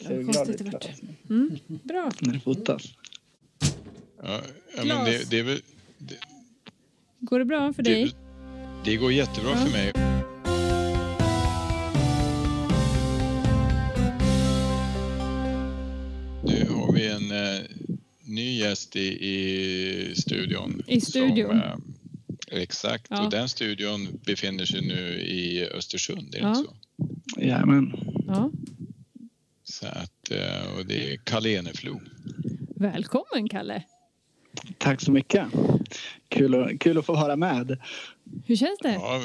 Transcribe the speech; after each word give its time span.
Glad 0.00 0.24
konstigt 0.24 0.60
ut, 0.60 0.70
det. 0.72 0.78
Claes, 0.78 1.00
Mm, 1.30 1.58
bra. 1.84 2.10
När 2.20 2.32
det 2.32 2.40
fotas. 2.40 2.82
Ja, 4.22 4.40
ja, 4.76 4.84
men 4.84 5.04
det, 5.04 5.30
det, 5.30 5.38
är 5.38 5.42
väl, 5.42 5.60
Går 7.20 7.38
det 7.38 7.44
bra 7.44 7.72
för 7.72 7.82
det, 7.82 7.90
dig? 7.90 8.14
det 8.84 8.96
går 8.96 9.12
jättebra 9.12 9.50
Ja. 9.50 9.56
för 9.56 9.70
mig. 9.72 9.92
Nu 16.44 16.66
har 16.70 16.92
vi 16.92 17.06
en 17.06 17.30
eh, 17.30 17.60
ny 18.24 18.58
gäst 18.58 18.96
i, 18.96 19.08
i 19.28 20.14
studion. 20.16 20.82
I 20.86 21.00
studion. 21.00 21.48
Som, 21.48 21.58
eh, 22.52 22.62
exakt, 22.62 23.06
Ja. 23.10 23.24
och 23.24 23.30
den 23.30 23.48
studion 23.48 24.08
befinner 24.26 24.64
sig 24.64 24.80
nu 24.86 25.20
i 25.20 25.64
Östersund, 25.66 26.34
är 26.34 26.38
det 26.38 26.38
Ja. 26.38 26.48
inte 26.58 26.70
så? 26.70 26.74
Jajamän. 27.40 27.92
Ja. 28.26 28.50
Så 29.80 29.86
att, 29.86 30.30
eh, 30.30 30.76
och 30.78 30.86
det 30.86 31.12
är 31.12 31.16
Kalle 31.16 31.48
Eneflo. 31.50 32.00
Välkommen 32.76 33.48
Kalle. 33.50 33.82
Tack 34.78 35.00
så 35.00 35.12
mycket. 35.12 35.46
Kul, 36.28 36.54
att- 36.54 36.78
kul 36.80 36.98
att 36.98 37.06
få 37.06 37.12
vara 37.12 37.36
med. 37.36 37.78
Hur 38.46 38.56
känns 38.56 38.78
det? 38.82 38.92
Ja, 38.92 39.22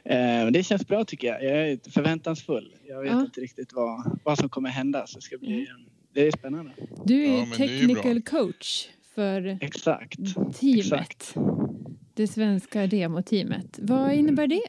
Eh, 0.04 0.46
det 0.46 0.62
känns 0.66 0.86
bra 0.86 1.04
tycker 1.04 1.26
jag. 1.28 1.44
Jag 1.44 1.68
är 1.70 1.90
förväntansfull. 1.90 2.74
Jag 2.88 3.02
vet 3.02 3.12
Ja. 3.12 3.20
inte 3.20 3.40
riktigt 3.40 3.72
vad, 3.72 4.18
vad 4.24 4.38
som 4.38 4.48
kommer 4.48 4.68
hända. 4.70 5.06
Så 5.06 5.18
det, 5.18 5.22
ska 5.22 5.38
bli, 5.38 5.66
Mm. 5.70 5.82
det 6.12 6.26
är 6.26 6.30
spännande. 6.30 6.72
Du 7.04 7.24
är 7.24 7.38
Ja, 7.38 7.44
det 7.58 7.64
är 7.64 7.68
technical 7.68 8.22
coach 8.22 8.86
för 9.14 9.58
Exakt. 9.60 10.16
teamet. 10.60 10.78
Exakt. 10.78 11.34
Det 12.14 12.26
svenska 12.26 12.86
demoteamet. 12.86 13.78
Vad 13.82 14.12
innebär 14.14 14.46
det? 14.46 14.62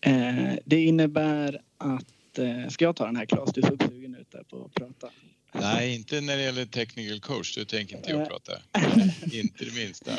Eh, 0.00 0.54
det 0.64 0.84
innebär 0.84 1.60
att... 1.78 2.06
Eh, 2.38 2.68
ska 2.68 2.84
jag 2.84 2.96
ta 2.96 3.06
den 3.06 3.16
här 3.16 3.26
Claes? 3.26 3.52
Du 3.52 3.62
såg 3.62 3.82
sugen 3.82 4.14
ut 4.14 4.30
där 4.30 4.42
på 4.42 4.64
att 4.64 4.74
prata. 4.74 5.10
nej, 5.52 5.94
inte 5.94 6.20
när 6.20 6.36
det 6.36 6.42
gäller 6.42 6.66
technical 6.66 7.20
coach, 7.20 7.56
då 7.56 7.64
tänker 7.64 7.96
inte 7.96 8.10
jag 8.10 8.28
prata. 8.28 8.52
inte 9.32 9.64
det 9.64 9.74
minsta. 9.74 10.12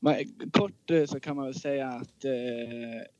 Men 0.00 0.24
kort 0.52 0.90
eh, 0.90 1.06
så 1.06 1.20
kan 1.20 1.36
man 1.36 1.44
väl 1.44 1.54
säga 1.54 1.88
att 1.88 2.24
eh, 2.24 2.30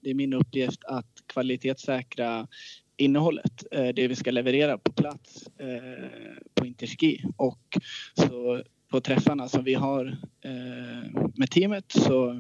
det 0.01 0.11
är 0.11 0.15
min 0.15 0.33
uppgift 0.33 0.85
att 0.85 1.23
kvalitetssäkra 1.27 2.49
innehållet, 2.97 3.65
eh, 3.71 3.89
det 3.89 4.09
vi 4.09 4.17
ska 4.17 4.31
leverera 4.31 4.79
på 4.79 4.93
plats 4.93 5.47
eh, 5.59 6.09
på 6.55 6.67
Interski. 6.67 7.25
Och 7.37 7.79
så 8.15 8.63
på 8.89 9.01
träffarna 9.01 9.49
som 9.49 9.65
vi 9.65 9.75
har 9.75 10.19
eh, 10.41 11.23
med 11.35 11.51
teamet 11.51 11.93
så 11.93 12.31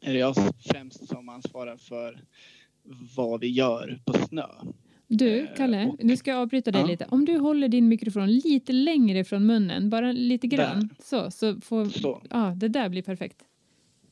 är 0.00 0.12
det 0.12 0.18
jag 0.18 0.34
främst 0.60 1.08
som 1.08 1.28
ansvarar 1.28 1.76
för 1.76 2.24
vad 3.16 3.40
vi 3.40 3.48
gör 3.48 3.98
på 4.04 4.12
snö. 4.12 4.46
Du, 5.08 5.38
Eh, 5.40 5.46
Kalle, 5.56 5.86
och- 5.86 6.04
nu 6.04 6.16
ska 6.16 6.30
jag 6.30 6.40
avbryta 6.40 6.70
dig 6.70 6.80
Ja. 6.80 6.86
lite. 6.86 7.06
Om 7.10 7.24
du 7.24 7.38
håller 7.38 7.68
din 7.68 7.88
mikrofon 7.88 8.32
lite 8.32 8.72
längre 8.72 9.24
från 9.24 9.46
munnen, 9.46 9.90
bara 9.90 10.12
lite 10.12 10.46
grann, 10.46 10.88
så, 10.98 11.30
så 11.30 11.60
får... 11.60 11.84
Så. 11.84 12.22
Ja, 12.30 12.54
det 12.56 12.68
där 12.68 12.88
blir 12.88 13.02
perfekt. 13.02 13.36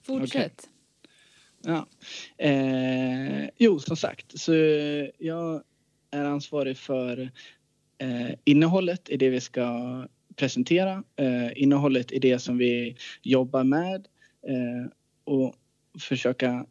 Fortsätt. 0.02 0.68
Ja. 1.64 1.86
Eh, 2.38 3.48
jo, 3.58 3.78
som 3.78 3.96
sagt, 3.96 4.40
så 4.40 4.52
jag 5.18 5.62
är 6.10 6.24
ansvarig 6.24 6.76
för 6.76 7.30
eh, 7.98 8.30
innehållet 8.44 9.10
i 9.10 9.16
det 9.16 9.30
vi 9.30 9.40
ska 9.40 10.06
presentera, 10.36 11.04
eh, 11.16 11.62
innehållet 11.62 12.12
i 12.12 12.18
det 12.18 12.38
som 12.38 12.58
vi 12.58 12.96
jobbar 13.22 13.64
med 13.64 14.08
eh, 14.48 14.90
och 15.24 15.54
försöka 16.00 16.66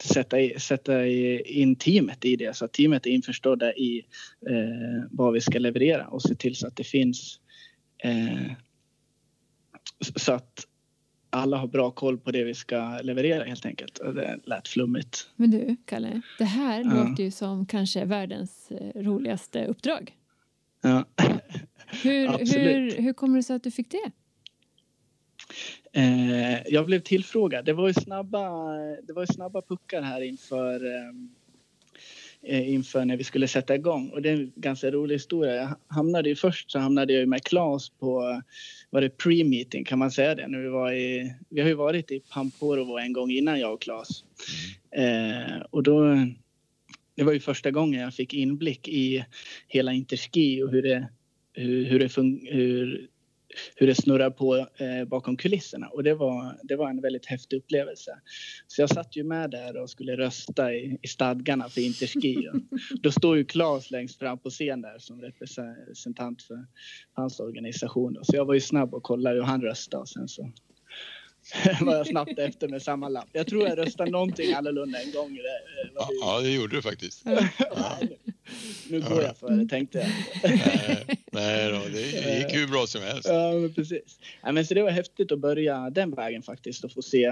sätta, 0.00 0.40
i, 0.40 0.60
sätta 0.60 1.06
in 1.06 1.76
teamet 1.76 2.24
i 2.24 2.36
det 2.36 2.56
så 2.56 2.64
att 2.64 2.72
teamet 2.72 3.06
är 3.06 3.10
införstådda 3.10 3.72
i 3.74 4.02
eh, 4.50 5.04
vad 5.10 5.32
vi 5.32 5.40
ska 5.40 5.58
leverera 5.58 6.06
och 6.06 6.22
se 6.22 6.34
till 6.34 6.56
så 6.56 6.66
att 6.66 6.76
det 6.76 6.84
finns 6.84 7.40
eh, 8.04 8.52
så 10.16 10.32
att 10.32 10.66
alla 11.30 11.56
har 11.56 11.66
bra 11.66 11.90
koll 11.90 12.18
på 12.18 12.30
det 12.30 12.44
vi 12.44 12.54
ska 12.54 12.98
leverera 13.02 13.44
helt 13.44 13.66
enkelt. 13.66 13.94
Det 14.14 14.38
lät 14.44 14.68
flummigt. 14.68 15.28
Men 15.36 15.50
du, 15.50 15.76
Kalle, 15.84 16.20
det 16.38 16.44
här 16.44 16.80
Ja. 16.84 17.04
låter 17.08 17.22
ju 17.24 17.30
som 17.30 17.66
kanske 17.66 18.04
världens 18.04 18.70
eh, 18.70 19.02
roligaste 19.02 19.66
uppdrag. 19.66 20.12
Ja. 20.82 21.04
Hur, 22.02 22.28
hur, 22.58 23.02
hur 23.02 23.12
kommer 23.12 23.36
det 23.36 23.42
sig 23.42 23.56
att 23.56 23.64
du 23.64 23.70
fick 23.70 23.90
det? 23.90 24.10
Eh, 25.92 26.62
jag 26.66 26.86
blev 26.86 27.00
tillfrågad. 27.00 27.64
Det 27.64 27.72
var 27.72 27.88
ju 27.88 27.94
snabba, 27.94 28.72
det 29.02 29.12
var 29.12 29.22
ju 29.22 29.26
snabba 29.26 29.62
puckar 29.62 30.02
här 30.02 30.20
inför, 30.20 30.94
ehm, 30.94 31.30
eh, 32.42 32.72
inför 32.72 33.04
när 33.04 33.16
vi 33.16 33.24
skulle 33.24 33.48
sätta 33.48 33.74
igång. 33.74 34.10
Och 34.10 34.22
det 34.22 34.30
är 34.30 34.34
en 34.34 34.52
ganska 34.56 34.90
rolig 34.90 35.14
historia. 35.14 35.54
Jag 35.54 35.76
hamnade 35.86 36.28
ju 36.28 36.36
först 36.36 36.70
så 36.70 36.78
hamnade 36.78 37.12
jag 37.12 37.28
med 37.28 37.44
Claes 37.44 37.90
på 37.90 38.42
var 38.90 39.00
det 39.00 39.18
pre-meeting 39.18 39.84
kan 39.84 39.98
man 39.98 40.10
säga 40.10 40.34
det? 40.34 40.48
När 40.48 40.58
vi, 40.58 40.68
var 40.68 40.92
i, 40.92 41.34
vi 41.48 41.60
har 41.60 41.68
ju 41.68 41.74
varit 41.74 42.10
i 42.10 42.20
Pamporovo 42.20 42.98
en 42.98 43.12
gång 43.12 43.30
innan 43.30 43.60
jag 43.60 43.74
och 43.74 43.82
Claes. 43.82 44.24
Eh, 44.96 45.60
och 45.70 45.82
då, 45.82 46.16
det 47.14 47.22
var 47.22 47.32
ju 47.32 47.40
första 47.40 47.70
gången 47.70 48.00
jag 48.00 48.14
fick 48.14 48.34
inblick 48.34 48.88
i 48.88 49.24
hela 49.68 49.92
Interski 49.92 50.62
och 50.62 50.70
hur 50.70 50.82
det, 50.82 51.08
hur, 51.52 51.84
hur 51.84 51.98
det, 51.98 52.16
hur, 52.52 53.08
hur 53.76 53.86
det 53.86 53.94
snurrar 53.94 54.30
på 54.30 54.56
eh, 54.56 55.04
bakom 55.06 55.36
kulisserna. 55.36 55.88
Och 55.88 56.02
det 56.04 56.14
var, 56.14 56.56
det 56.62 56.76
var 56.76 56.90
en 56.90 57.00
väldigt 57.00 57.26
häftig 57.26 57.56
upplevelse. 57.56 58.10
Så 58.66 58.82
jag 58.82 58.90
satt 58.90 59.16
ju 59.16 59.24
med 59.24 59.50
där 59.50 59.76
och 59.82 59.90
skulle 59.90 60.16
rösta 60.16 60.74
i, 60.74 60.98
i 61.02 61.08
stadgarna 61.08 61.68
för 61.68 61.80
Interski. 61.80 62.48
Då 63.02 63.12
står 63.12 63.36
ju 63.36 63.44
Claes 63.44 63.90
längst 63.90 64.18
fram 64.18 64.38
på 64.38 64.50
scen 64.50 64.80
där 64.82 64.98
som 64.98 65.20
representant 65.20 66.42
för 66.42 66.66
hans 67.12 67.40
organisation. 67.40 68.18
Så 68.22 68.36
jag 68.36 68.44
var 68.44 68.54
ju 68.54 68.60
snabb 68.60 68.94
och 68.94 69.02
kollade 69.02 69.36
hur 69.36 69.42
han 69.42 69.62
röstade 69.62 70.00
och 70.00 70.08
sen 70.08 70.28
så 70.28 70.52
var 71.80 71.96
jag 71.96 72.06
snabbt 72.06 72.38
efter 72.38 72.68
med 72.68 72.82
samma 72.82 73.08
lapp. 73.08 73.28
Jag 73.32 73.46
tror 73.46 73.68
jag 73.68 73.78
röstade 73.78 74.10
någonting 74.10 74.52
annorlunda 74.52 74.98
en 75.02 75.12
gång. 75.12 75.34
Det, 75.34 75.40
eh, 75.40 75.90
Ja, 75.94 76.06
det- 76.08 76.14
ja, 76.20 76.40
det 76.40 76.50
gjorde 76.54 76.76
du 76.76 76.82
faktiskt. 76.82 77.24
Nej, 77.24 77.52
nu 78.90 79.00
går 79.00 79.22
jag 79.22 79.36
för 79.36 79.50
det 79.50 79.68
tänkte 79.68 79.98
jag. 79.98 80.08
nej, 80.50 81.06
nej 81.32 81.72
då, 81.72 81.80
det 81.92 82.38
gick 82.38 82.54
hur 82.60 82.66
bra 82.66 82.86
som 82.86 83.02
helst. 83.02 83.28
Ja, 83.28 83.52
men 83.52 83.74
precis. 83.74 84.18
Ja, 84.42 84.52
men 84.52 84.66
så 84.66 84.74
det 84.74 84.82
var 84.82 84.90
häftigt 84.90 85.32
att 85.32 85.38
börja 85.38 85.90
den 85.90 86.10
vägen 86.14 86.42
faktiskt 86.42 86.84
och 86.84 86.92
få 86.92 87.02
se 87.02 87.24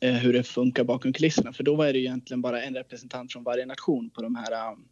eh, 0.00 0.14
hur 0.14 0.32
det 0.32 0.42
funkar 0.42 0.84
bakom 0.84 1.12
kulisserna. 1.12 1.52
För 1.52 1.64
då 1.64 1.74
var 1.74 1.86
det 1.86 1.98
ju 1.98 2.04
egentligen 2.04 2.42
bara 2.42 2.62
en 2.62 2.74
representant 2.74 3.32
från 3.32 3.44
varje 3.44 3.66
nation 3.66 4.10
på 4.10 4.22
de 4.22 4.36
här 4.36 4.72
um, 4.72 4.84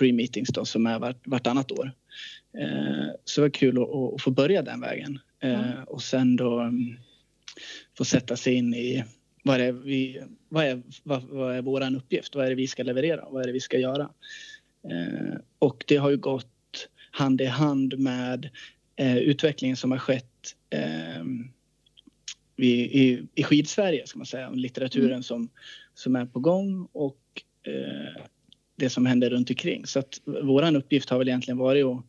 pre-meetings 0.00 0.52
då, 0.52 0.64
som 0.64 0.86
är 0.86 0.98
vart, 0.98 1.26
vartannat 1.26 1.72
år. 1.72 1.92
Eh, 2.58 3.08
så 3.24 3.40
det 3.40 3.44
var 3.44 3.50
kul 3.50 3.82
att, 3.82 4.14
att 4.14 4.22
få 4.22 4.30
börja 4.30 4.62
den 4.62 4.80
vägen. 4.80 5.18
Eh, 5.42 5.50
Ja. 5.50 5.84
Och 5.86 6.02
sen 6.02 6.36
då 6.36 6.60
um, 6.60 6.98
få 7.98 8.04
sätta 8.04 8.36
sig 8.36 8.54
in 8.54 8.74
i 8.74 9.04
vad 9.42 9.60
är, 9.60 9.72
vi, 9.72 10.22
vad, 10.48 10.64
är, 10.64 10.82
vad, 11.02 11.22
vad 11.22 11.56
är 11.56 11.62
vår 11.62 11.96
uppgift? 11.96 12.34
Vad 12.34 12.44
är 12.44 12.48
det 12.48 12.54
vi 12.56 12.66
ska 12.66 12.82
leverera? 12.82 13.28
Vad 13.30 13.42
är 13.42 13.46
det 13.46 13.52
vi 13.52 13.60
ska 13.60 13.78
göra? 13.78 14.10
Eh, 14.90 15.38
och 15.58 15.84
det 15.86 15.96
har 15.96 16.10
ju 16.10 16.16
gått 16.16 16.88
hand 17.10 17.40
i 17.40 17.44
hand 17.44 17.98
med 17.98 18.50
eh, 18.96 19.16
utvecklingen 19.16 19.76
som 19.76 19.90
har 19.90 19.98
skett 19.98 20.56
eh, 20.70 21.22
i, 22.56 22.72
i, 23.02 23.22
i 23.34 23.42
skidsverige, 23.42 24.06
ska 24.06 24.18
man 24.18 24.26
säga. 24.26 24.50
Litteraturen 24.50 25.10
Mm. 25.10 25.22
som, 25.22 25.48
som 25.94 26.16
är 26.16 26.26
på 26.26 26.40
gång 26.40 26.88
och 26.92 27.20
eh, 27.62 28.22
det 28.76 28.90
som 28.90 29.06
händer 29.06 29.30
runt 29.30 29.50
omkring. 29.50 29.86
Så 29.86 29.98
att 29.98 30.20
vår 30.24 30.76
uppgift 30.76 31.10
har 31.10 31.18
väl 31.18 31.28
egentligen 31.28 31.58
varit 31.58 31.84
att 31.84 32.04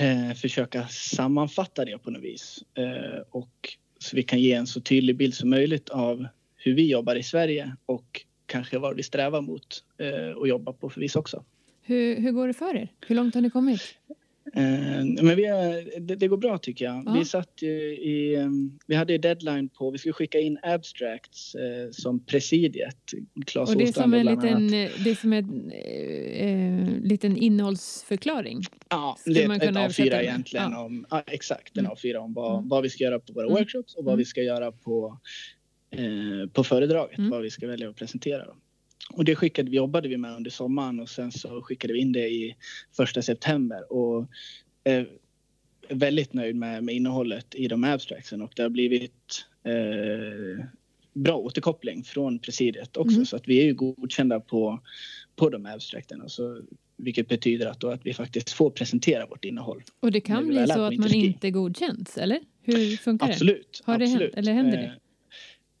eh, 0.00 0.34
försöka 0.34 0.88
sammanfatta 0.88 1.84
det 1.84 1.98
på 1.98 2.10
något 2.10 2.22
vis. 2.22 2.64
Eh, 2.74 3.20
och 3.30 3.76
så 3.98 4.16
vi 4.16 4.22
kan 4.22 4.40
ge 4.40 4.52
en 4.52 4.66
så 4.66 4.80
tydlig 4.80 5.16
bild 5.16 5.34
som 5.34 5.50
möjligt 5.50 5.88
av 5.88 6.26
hur 6.56 6.74
vi 6.74 6.90
jobbar 6.90 7.14
i 7.14 7.22
Sverige 7.22 7.76
och 7.86 8.24
kanske 8.46 8.78
vad 8.78 8.96
vi 8.96 9.02
strävar 9.02 9.40
mot 9.40 9.84
eh, 9.98 10.36
och 10.36 10.48
jobbar 10.48 10.72
på 10.72 10.90
för 10.90 11.00
vis 11.00 11.16
också. 11.16 11.44
Hur, 11.82 12.16
hur 12.20 12.32
går 12.32 12.46
det 12.46 12.54
för 12.54 12.76
er? 12.76 12.92
Hur 13.06 13.14
långt 13.14 13.34
har 13.34 13.42
ni 13.42 13.50
kommit? 13.50 13.80
Eh, 14.54 15.04
men 15.22 15.36
vi 15.36 15.44
är, 15.44 16.00
det, 16.00 16.16
det 16.16 16.28
går 16.28 16.36
bra 16.36 16.58
tycker 16.58 16.84
jag. 16.84 17.02
Ja. 17.06 17.12
Vi 17.18 17.24
satt 17.24 17.62
i, 17.62 18.34
eh, 18.34 18.48
vi 18.86 18.94
hade 18.94 19.18
deadline 19.18 19.68
på, 19.68 19.90
vi 19.90 19.98
skulle 19.98 20.12
skicka 20.12 20.38
in 20.38 20.58
abstracts 20.62 21.54
eh, 21.54 21.90
som 21.90 22.24
presidiet. 22.24 22.96
Claes 23.46 23.70
Och 23.70 23.76
det 23.76 23.84
är 23.84 23.92
som 23.92 24.14
en 24.14 24.26
liten, 24.26 24.64
eh, 24.64 24.90
det 25.04 25.10
är 25.10 25.14
som 25.14 25.32
eh, 25.32 25.42
liten 27.04 27.36
innehållsförklaring. 27.36 28.62
Ja, 28.88 29.16
det 29.24 29.44
är 29.44 29.54
ett 29.54 29.62
kunna 29.62 29.80
översätta 29.84 30.08
A4 30.08 30.10
med. 30.16 30.24
egentligen. 30.24 30.72
Ja. 30.72 30.84
Om, 30.84 31.06
ja, 31.10 31.22
exakt, 31.26 31.76
en 31.76 31.84
Mm. 31.86 31.92
A4 31.96 32.16
om 32.16 32.32
vad, 32.34 32.56
Mm. 32.58 32.68
vad 32.68 32.82
vi 32.82 32.90
ska 32.90 33.04
göra 33.04 33.18
på 33.20 33.32
våra 33.32 33.44
Mm. 33.46 33.54
workshops 33.58 33.94
och 33.94 34.04
vad 34.04 34.12
Mm. 34.12 34.18
vi 34.18 34.24
ska 34.24 34.42
göra 34.42 34.72
på, 34.72 35.18
eh, 35.90 36.50
på 36.52 36.64
föredraget. 36.64 37.18
Mm. 37.18 37.30
Vad 37.30 37.42
vi 37.42 37.50
ska 37.50 37.66
välja 37.66 37.88
att 37.90 37.96
presentera. 37.96 38.44
Då. 38.44 38.56
Och 39.12 39.24
det 39.24 39.36
skickade, 39.36 39.70
vi 39.70 39.76
jobbade 39.76 40.08
vi 40.08 40.16
med 40.16 40.36
under 40.36 40.50
sommaren 40.50 41.00
och 41.00 41.08
sen 41.08 41.32
så 41.32 41.62
skickade 41.62 41.92
vi 41.92 42.00
in 42.00 42.12
det 42.12 42.28
i 42.28 42.56
första 42.96 43.22
september. 43.22 43.92
Och 43.92 44.26
är 44.84 45.08
väldigt 45.88 46.32
nöjd 46.32 46.56
med, 46.56 46.84
med 46.84 46.94
innehållet 46.94 47.54
i 47.54 47.68
de 47.68 47.84
abstractsen 47.84 48.42
och 48.42 48.52
det 48.56 48.62
har 48.62 48.68
blivit 48.70 49.46
eh, 49.64 50.64
bra 51.12 51.36
återkoppling 51.36 52.04
från 52.04 52.38
presidiet 52.38 52.96
också. 52.96 53.14
Mm. 53.14 53.26
Så 53.26 53.36
att 53.36 53.48
vi 53.48 53.60
är 53.60 53.64
ju 53.64 53.74
godkända 53.74 54.40
på, 54.40 54.80
på 55.36 55.50
de 55.50 55.66
abstrakten. 55.66 56.20
Och 56.22 56.30
så, 56.30 56.60
vilket 56.98 57.28
betyder 57.28 57.66
att, 57.66 57.80
då 57.80 57.90
att 57.90 58.06
vi 58.06 58.14
faktiskt 58.14 58.50
får 58.50 58.70
presentera 58.70 59.26
vårt 59.26 59.44
innehåll. 59.44 59.82
Och 60.00 60.12
det 60.12 60.20
kan 60.20 60.48
bli 60.48 60.66
så 60.66 60.82
att 60.82 60.96
man 60.96 61.14
inte 61.14 61.50
godkänns, 61.50 62.18
eller? 62.18 62.40
Hur 62.62 62.96
funkar 62.96 63.28
absolut, 63.28 63.82
det? 63.86 63.92
Har 63.92 63.94
absolut. 63.94 64.18
det 64.18 64.24
hänt, 64.24 64.34
eller 64.36 64.52
händer 64.52 64.78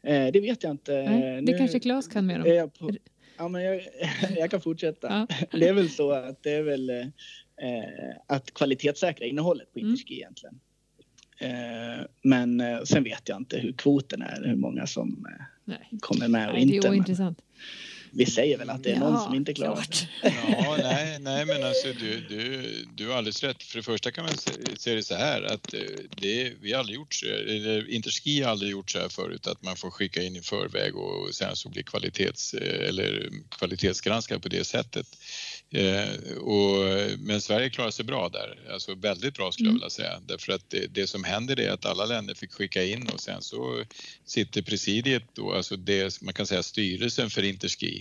det? 0.02 0.10
Eh, 0.10 0.26
eh, 0.26 0.32
det 0.32 0.40
vet 0.40 0.62
jag 0.62 0.70
inte. 0.70 0.92
Nej, 0.92 1.20
det 1.20 1.52
nu, 1.52 1.58
kanske 1.58 1.80
Claes 1.80 2.08
kan 2.08 2.26
mer 2.26 2.62
om. 2.62 2.70
På, 2.70 2.90
ja, 3.38 3.48
men 3.48 3.62
jag, 3.62 3.82
jag 4.36 4.50
kan 4.50 4.60
fortsätta. 4.60 5.26
Ja. 5.30 5.36
Det 5.58 5.68
är 5.68 5.72
väl 5.72 5.90
så 5.90 6.12
att 6.12 6.42
det 6.42 6.52
är 6.52 6.62
väl 6.62 6.90
eh, 6.90 7.06
att 8.26 8.54
kvalitetssäkra 8.54 9.26
innehållet 9.26 9.72
på 9.72 9.78
Interski 9.78 10.14
mm. 10.14 10.22
egentligen. 10.22 10.60
Eh, 11.40 12.06
men 12.22 12.60
eh, 12.60 12.82
sen 12.82 13.04
vet 13.04 13.28
jag 13.28 13.36
inte 13.36 13.58
hur 13.58 13.72
kvoten 13.72 14.22
är, 14.22 14.44
hur 14.44 14.56
många 14.56 14.86
som 14.86 15.26
eh, 15.68 15.76
kommer 16.00 16.28
med 16.28 16.48
och 16.48 16.54
Nej, 16.54 16.62
inte. 16.62 16.74
Det 16.74 16.86
är 16.86 16.90
ointressant 16.90 17.42
vi 18.10 18.26
säger 18.26 18.58
väl 18.58 18.70
att 18.70 18.82
det 18.82 18.90
är 18.90 18.98
någon 18.98 19.20
som 19.20 19.34
inte 19.34 19.54
klarar 19.54 19.86
det. 19.90 20.08
Ja, 20.22 20.76
nej, 20.82 21.18
nej, 21.20 21.46
men 21.46 21.64
alltså 21.64 21.88
du, 22.00 22.20
du, 22.20 22.84
du 22.94 23.08
har 23.08 23.16
alldeles 23.16 23.42
rätt. 23.42 23.62
För 23.62 23.78
det 23.78 23.82
första 23.82 24.10
kan 24.10 24.24
man 24.24 24.34
se 24.78 24.94
det 24.94 25.02
så 25.02 25.14
här 25.14 25.42
att 25.42 25.74
eh, 25.74 25.80
det, 26.16 26.52
vi 26.60 26.72
har 26.72 26.80
aldrig 26.80 26.96
gjort 26.96 27.14
så, 27.14 27.26
eller 27.26 27.90
Interski 27.90 28.42
har 28.42 28.50
aldrig 28.50 28.70
gjort 28.70 28.90
så 28.90 28.98
här 28.98 29.08
förut 29.08 29.46
att 29.46 29.62
man 29.62 29.76
får 29.76 29.90
skicka 29.90 30.22
in 30.22 30.36
i 30.36 30.40
förväg 30.40 30.96
och 30.96 31.34
sen 31.34 31.56
så 31.56 31.68
blir 31.68 31.82
kvalitets 31.82 32.54
eller 32.54 33.30
kvalitetsgranskad 33.50 34.42
på 34.42 34.48
det 34.48 34.64
sättet. 34.64 35.06
Eh, 35.70 36.36
och, 36.38 36.84
men 37.18 37.40
Sverige 37.40 37.70
klarar 37.70 37.90
sig 37.90 38.04
bra 38.04 38.28
där, 38.28 38.72
alltså 38.72 38.94
väldigt 38.94 39.34
bra 39.34 39.52
skulle 39.52 39.68
jag 39.68 39.70
mm. 39.70 39.80
vilja 39.80 39.90
säga. 39.90 40.20
Därför 40.26 40.52
att 40.52 40.70
det, 40.70 40.86
det, 40.86 41.06
som 41.06 41.24
händer 41.24 41.60
är 41.60 41.70
att 41.70 41.86
alla 41.86 42.04
länder 42.04 42.34
fick 42.34 42.52
skicka 42.52 42.84
in 42.84 43.08
och 43.08 43.20
sen 43.20 43.42
så 43.42 43.84
sitter 44.24 44.62
presidiet 44.62 45.22
då, 45.34 45.52
alltså 45.52 45.76
det 45.76 46.22
man 46.22 46.34
kan 46.34 46.46
säga 46.46 46.62
styrelsen 46.62 47.30
för 47.30 47.42
Interski 47.42 47.97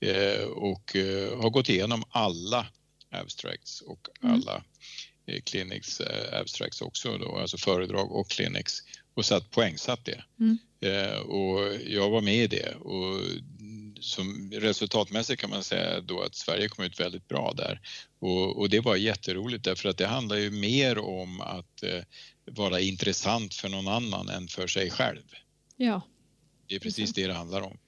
eh, 0.00 0.44
och 0.44 0.96
eh, 0.96 1.40
har 1.40 1.50
gått 1.50 1.68
igenom 1.68 2.04
alla 2.10 2.66
abstracts 3.10 3.80
och 3.80 4.08
mm. 4.22 4.34
alla 4.34 4.64
eh, 5.26 5.40
clinics 5.40 6.00
abstracts 6.32 6.82
också 6.82 7.18
då, 7.18 7.36
alltså 7.36 7.58
föredrag 7.58 8.12
och 8.12 8.30
clinics 8.30 8.78
och 9.14 9.24
satt 9.24 9.50
poängsatt 9.50 10.04
det. 10.04 10.24
Mm. 10.40 10.58
Och 11.26 11.74
jag 11.86 12.10
var 12.10 12.20
med 12.20 12.34
i 12.34 12.46
det 12.46 12.74
och 12.74 13.22
som 14.00 14.50
resultatmässigt 14.52 15.40
kan 15.40 15.50
man 15.50 15.64
säga 15.64 16.00
då 16.00 16.22
att 16.22 16.34
Sverige 16.34 16.68
kom 16.68 16.84
ut 16.84 17.00
väldigt 17.00 17.28
bra 17.28 17.52
där. 17.56 17.80
Och, 18.18 18.58
och 18.58 18.70
det 18.70 18.80
var 18.80 18.96
jätteroligt 18.96 19.64
därför 19.64 19.88
att 19.88 19.98
det 19.98 20.06
handlar 20.06 20.36
ju 20.36 20.50
mer 20.50 20.98
om 20.98 21.40
att 21.40 21.82
eh, 21.82 22.02
vara 22.44 22.80
intressant 22.80 23.54
för 23.54 23.68
någon 23.68 23.88
annan 23.88 24.28
än 24.28 24.48
för 24.48 24.66
sig 24.66 24.90
själv. 24.90 25.22
Ja. 25.76 26.02
Det 26.66 26.74
är 26.74 26.80
precis 26.80 27.12
det 27.12 27.26
det 27.26 27.34
handlar 27.34 27.60
om. 27.60 27.78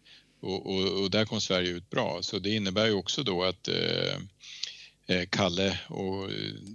Och, 0.42 0.66
och, 0.66 1.02
och 1.02 1.10
där 1.10 1.24
kom 1.24 1.40
Sverige 1.40 1.70
ut 1.70 1.90
bra 1.90 2.18
så 2.22 2.38
det 2.38 2.50
innebär 2.50 2.86
ju 2.86 2.92
också 2.92 3.22
då 3.22 3.42
att 3.42 3.68
eh, 3.68 4.14
eh 5.06 5.26
Kalle 5.30 5.78
och 5.88 6.30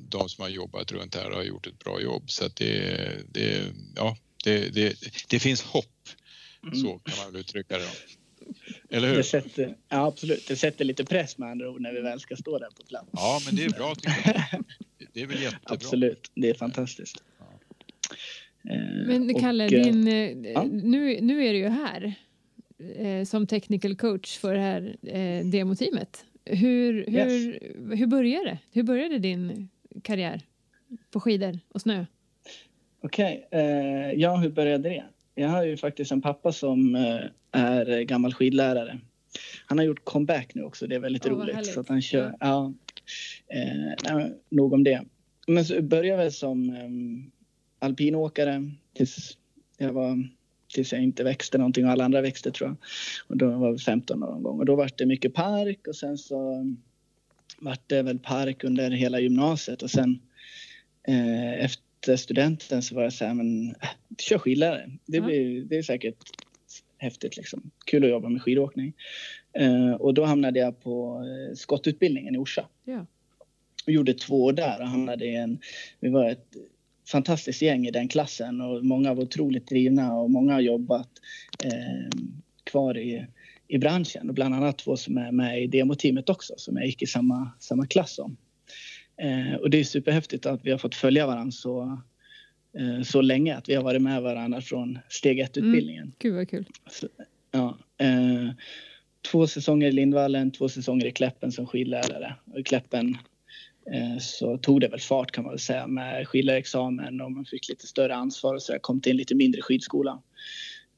de 0.10 0.30
som 0.30 0.42
har 0.42 0.50
jobbat 0.50 0.92
runt 0.92 1.16
här 1.16 1.32
har 1.32 1.44
gjort 1.44 1.68
ett 1.68 1.80
bra 1.80 2.02
jobb 2.02 2.32
så 2.32 2.46
att 2.46 2.56
det, 2.56 3.12
det, 3.34 3.64
ja, 3.96 4.18
det, 4.44 4.70
det, 4.70 4.96
det 5.30 5.40
finns 5.40 5.62
hopp. 5.62 6.10
Så 6.62 6.88
mm. 6.88 7.00
kan 7.00 7.18
man 7.24 7.32
väl 7.32 7.42
uttrycka 7.42 7.78
det. 7.78 7.90
Eller 8.90 9.08
hur? 9.10 9.16
Det 9.16 9.24
sätter, 9.24 9.78
ja, 9.90 10.08
absolut. 10.08 10.48
Det 10.48 10.56
sätter 10.56 10.86
lite 10.86 11.06
press 11.06 11.38
med 11.38 11.50
andra 11.50 11.70
ord 11.70 11.82
när 11.82 11.94
vi 11.94 12.02
väl 12.02 12.20
ska 12.20 12.36
stå 12.36 12.60
där 12.60 12.70
på 12.70 12.84
plats. 12.84 13.10
Ja, 13.12 13.42
men 13.46 13.56
det 13.56 13.64
är 13.64 13.70
bra 13.70 13.96
tycker 13.96 14.22
jag. 14.26 14.64
Det 15.14 15.22
är 15.22 15.28
väl 15.28 15.42
jättebra. 15.42 15.74
Absolut, 15.74 16.32
det 16.36 16.50
är 16.50 16.54
fantastiskt. 16.54 17.24
Ja. 17.40 17.60
Men 19.08 19.40
Kalle, 19.40 19.66
och, 19.66 19.72
din, 19.72 20.08
eh, 20.08 20.52
ja. 20.52 20.64
nu, 20.64 21.22
nu 21.22 21.46
är 21.46 21.54
du 21.54 21.60
ju 21.60 21.70
här 21.70 22.16
eh, 22.96 23.24
som 23.26 23.48
technical 23.48 23.96
coach 23.96 24.38
för 24.38 24.54
det 24.54 24.60
här 24.60 24.96
eh, 25.02 25.46
demoteamet. 25.46 26.26
Hur, 26.46 27.06
hur, 27.08 27.16
yes. 27.16 27.62
hur 28.00 28.08
började 28.08 28.46
det? 28.46 28.58
Hur 28.72 28.84
började 28.84 29.20
din 29.20 29.70
karriär 30.04 30.42
på 31.12 31.20
skidor 31.20 31.60
och 31.70 31.82
snö? 31.82 32.06
Okej, 33.02 33.46
okay. 33.48 33.62
eh, 33.62 34.12
ja 34.12 34.36
hur 34.36 34.50
började 34.50 34.90
det? 34.90 35.04
Jag 35.36 35.50
har 35.50 35.64
ju 35.64 35.78
faktiskt 35.78 36.12
en 36.12 36.22
pappa 36.22 36.52
som 36.52 36.96
eh, 36.96 37.20
är 37.52 38.02
gammal 38.02 38.34
skidlärare. 38.34 39.00
Han 39.66 39.78
har 39.78 39.86
gjort 39.86 40.06
comeback 40.06 40.56
nu 40.56 40.64
också, 40.64 40.88
det 40.88 40.96
är 40.96 41.00
väldigt 41.00 41.26
oh, 41.26 41.32
roligt. 41.32 41.66
Så 41.66 41.80
att 41.80 41.90
han 41.90 42.02
kör, 42.02 42.36
ja. 42.40 42.74
ja 43.50 44.12
eh, 44.12 44.28
nog 44.50 44.74
om 44.74 44.84
det. 44.84 45.04
Men 45.48 45.66
så 45.66 45.82
började 45.82 46.08
jag 46.08 46.18
väl 46.18 46.32
som 46.32 46.70
um, 46.70 47.32
alpinåkare 47.80 48.72
tills 48.94 49.38
jag 49.78 49.94
var 49.94 50.30
tills 50.74 50.94
jag 50.94 51.04
inte 51.04 51.24
växte 51.24 51.58
någonting 51.58 51.86
och 51.86 51.92
alla 51.92 52.06
andra 52.06 52.22
växte 52.22 52.52
tror 52.52 52.70
jag. 52.70 52.78
Och 53.28 53.38
då 53.38 53.50
var 53.50 53.68
jag 53.68 53.82
15 53.82 54.20
någon 54.20 54.44
gång 54.44 54.60
och 54.60 54.66
då 54.66 54.76
var 54.76 54.92
det 54.98 55.06
mycket 55.06 55.34
park 55.34 55.88
och 55.88 55.96
sen 55.96 56.18
så 56.18 56.66
vart 57.60 57.90
det 57.90 58.02
väl 58.02 58.20
park 58.20 58.64
under 58.64 58.92
hela 58.92 59.20
gymnasiet 59.20 59.82
och 59.82 59.92
sen 59.92 60.20
eh, 61.08 61.66
efter 61.66 62.16
studenten 62.16 62.82
så 62.82 62.96
var 62.96 63.04
jag 63.04 63.14
så 63.14 63.26
här, 63.26 63.34
men 63.34 63.70
äh, 63.70 63.90
kör 64.18 64.38
skidlärare. 64.38 64.92
Det, 65.06 65.22
blir, 65.22 65.62
det 65.62 65.78
är 65.78 65.84
säkert 65.84 66.18
häftigt 66.98 67.38
liksom. 67.38 67.72
Kul 67.86 68.04
att 68.04 68.10
jobba 68.10 68.30
med 68.30 68.42
skidåkning. 68.42 68.94
Uh, 69.60 69.94
och 69.94 70.14
då 70.14 70.26
hamnade 70.26 70.60
jag 70.60 70.84
på 70.84 71.24
uh, 71.24 71.56
skottutbildningen 71.56 72.36
i 72.36 72.38
Orsa. 72.38 72.68
Ja. 72.84 73.06
Och 73.86 73.92
gjorde 73.92 74.14
två 74.14 74.44
år 74.44 74.54
där 74.54 74.82
och 74.82 74.88
hamnade 74.88 75.26
i 75.26 75.36
en, 75.36 75.60
vi 76.00 76.10
var 76.10 76.30
ett 76.30 76.56
fantastiskt 77.08 77.62
gäng 77.62 77.88
i 77.88 77.92
den 77.92 78.08
klassen 78.08 78.62
och 78.62 78.86
många 78.86 79.14
var 79.14 79.24
otroligt 79.24 79.68
drivna 79.68 80.14
och 80.14 80.32
många 80.32 80.54
har 80.54 80.62
jobbat 80.62 81.10
uh, 81.66 82.10
kvar 82.64 82.98
i, 82.98 83.26
i 83.68 83.78
branschen 83.78 84.30
och 84.30 84.36
bland 84.36 84.56
annat 84.56 84.78
två 84.78 84.98
som 84.98 85.18
är 85.18 85.32
med 85.32 85.64
i 85.64 85.68
demoteamet 85.68 86.30
också 86.30 86.54
som 86.58 86.78
jag 86.78 86.86
gick 86.86 87.02
i 87.02 87.08
samma, 87.08 87.52
samma 87.60 87.88
klass 87.88 88.16
som. 88.16 88.38
Eh, 89.22 89.56
och 89.56 89.70
det 89.70 89.80
är 89.80 89.84
superhäftigt 89.84 90.46
att 90.46 90.66
vi 90.66 90.72
har 90.72 90.78
fått 90.78 90.96
följa 90.96 91.28
varandra 91.28 91.52
så, 91.52 92.02
eh, 92.78 93.04
så 93.04 93.22
länge. 93.22 93.56
Att 93.56 93.70
vi 93.70 93.76
har 93.76 93.84
varit 93.84 94.02
med 94.02 94.22
varandra 94.22 94.62
från 94.62 95.00
steg 95.10 95.40
ett-utbildningen. 95.40 96.04
Mm. 96.04 96.14
Gud 96.20 96.36
vad 96.36 96.50
kul. 96.50 96.66
Så, 96.90 97.08
ja, 97.52 97.78
eh, 97.98 98.50
två 99.32 99.48
säsonger 99.48 99.88
i 99.88 99.92
Lindvallen, 99.92 100.52
två 100.52 100.70
säsonger 100.70 101.06
i 101.06 101.12
Kläppen 101.12 101.52
som 101.52 101.68
skidlärare. 101.68 102.36
Och 102.46 102.60
I 102.60 102.64
Kläppen 102.64 103.10
eh, 103.10 103.20
så 104.20 104.58
tog 104.58 104.82
det 104.82 104.88
väl 104.88 105.00
fart 105.00 105.32
kan 105.32 105.44
man 105.44 105.52
väl 105.52 105.60
säga 105.60 105.88
med 105.88 106.28
skidlärarexamen 106.28 107.22
och 107.22 107.32
man 107.32 107.46
fick 107.46 107.70
lite 107.70 107.88
större 107.88 108.16
ansvar 108.16 108.56
och 108.56 108.62
så 108.62 108.72
jag 108.72 108.82
kom 108.82 109.02
till 109.02 109.12
en 109.12 109.18
lite 109.18 109.36
mindre 109.36 109.62
skidskola. 109.62 110.22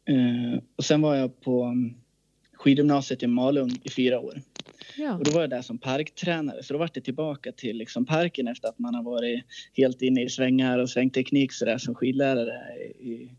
Eh, 0.05 0.63
och 0.75 0.85
sen 0.85 1.01
var 1.01 1.15
jag 1.15 1.41
på 1.41 1.75
skidgymnasiet 2.53 3.23
i 3.23 3.27
Malung 3.27 3.71
i 3.83 3.89
fyra 3.89 4.19
år. 4.19 4.41
Ja. 4.97 5.13
Och 5.13 5.23
då 5.23 5.31
var 5.31 5.41
jag 5.41 5.49
där 5.49 5.61
som 5.61 5.77
parktränare 5.77 6.63
så 6.63 6.73
då 6.73 6.79
var 6.79 6.89
det 6.93 7.01
tillbaka 7.01 7.51
till 7.51 7.77
liksom 7.77 8.05
parken 8.05 8.47
efter 8.47 8.67
att 8.67 8.79
man 8.79 8.95
har 8.95 9.03
varit 9.03 9.43
helt 9.73 10.01
inne 10.01 10.23
i 10.23 10.29
svängar 10.29 10.79
och 10.79 10.89
svängteknik 10.89 11.53
så 11.53 11.65
där 11.65 11.77
som 11.77 11.95
skidlärare 11.95 12.77
i, 12.99 13.29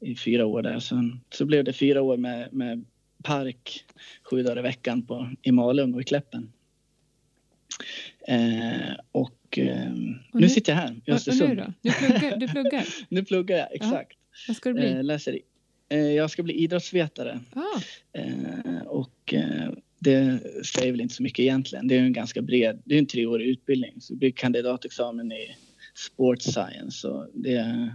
i 0.00 0.16
fyra 0.16 0.46
år 0.46 0.62
där. 0.62 0.78
Sen 0.78 1.20
så 1.30 1.44
blev 1.44 1.64
det 1.64 1.72
fyra 1.72 2.02
år 2.02 2.16
med, 2.16 2.52
med 2.52 2.84
park 3.22 3.84
sju 4.22 4.42
dagar 4.42 4.58
i 4.58 4.62
veckan 4.62 5.02
på, 5.02 5.30
i 5.42 5.52
Malung 5.52 5.94
och 5.94 6.00
i 6.00 6.04
Kläppen. 6.04 6.52
Eh, 8.28 8.96
och, 9.12 9.58
eh, 9.58 9.92
och 9.92 9.98
nu, 9.98 10.18
nu, 10.32 10.48
sitter 10.48 10.72
jag 10.72 10.80
här 10.80 11.00
i 11.06 11.12
Östersund. 11.12 11.50
Och 11.50 11.56
nu 11.56 11.62
då? 11.62 11.72
Du 11.82 11.92
pluggar? 11.92 12.36
Du 12.36 12.48
pluggar. 12.48 12.84
nu 13.08 13.24
pluggar 13.24 13.56
jag, 13.56 13.68
exakt. 13.72 14.12
Ja. 14.12 14.16
Vad 14.48 14.56
ska 14.56 14.68
du 14.68 14.74
bli? 14.74 14.90
Eh, 14.90 15.02
läser, 15.02 15.38
eh, 15.88 15.98
jag 15.98 16.30
ska 16.30 16.42
bli 16.42 16.54
idrottsvetare. 16.54 17.40
Ah. 17.54 17.80
Eh, 18.18 18.82
och 18.86 19.34
eh, 19.34 19.72
det 19.98 20.40
säger 20.64 20.92
väl 20.92 21.00
inte 21.00 21.14
så 21.14 21.22
mycket 21.22 21.38
egentligen. 21.38 21.88
Det 21.88 21.96
är 21.96 22.00
en 22.00 22.12
ganska 22.12 22.42
bred, 22.42 22.82
det 22.84 22.94
är 22.94 22.98
en 22.98 23.06
treårig 23.06 23.46
utbildning. 23.46 24.00
Så 24.00 24.12
det 24.12 24.18
blir 24.18 24.30
kandidatexamen 24.30 25.32
i 25.32 25.56
sports 25.94 26.44
science 26.44 27.08
och 27.08 27.28
det 27.34 27.94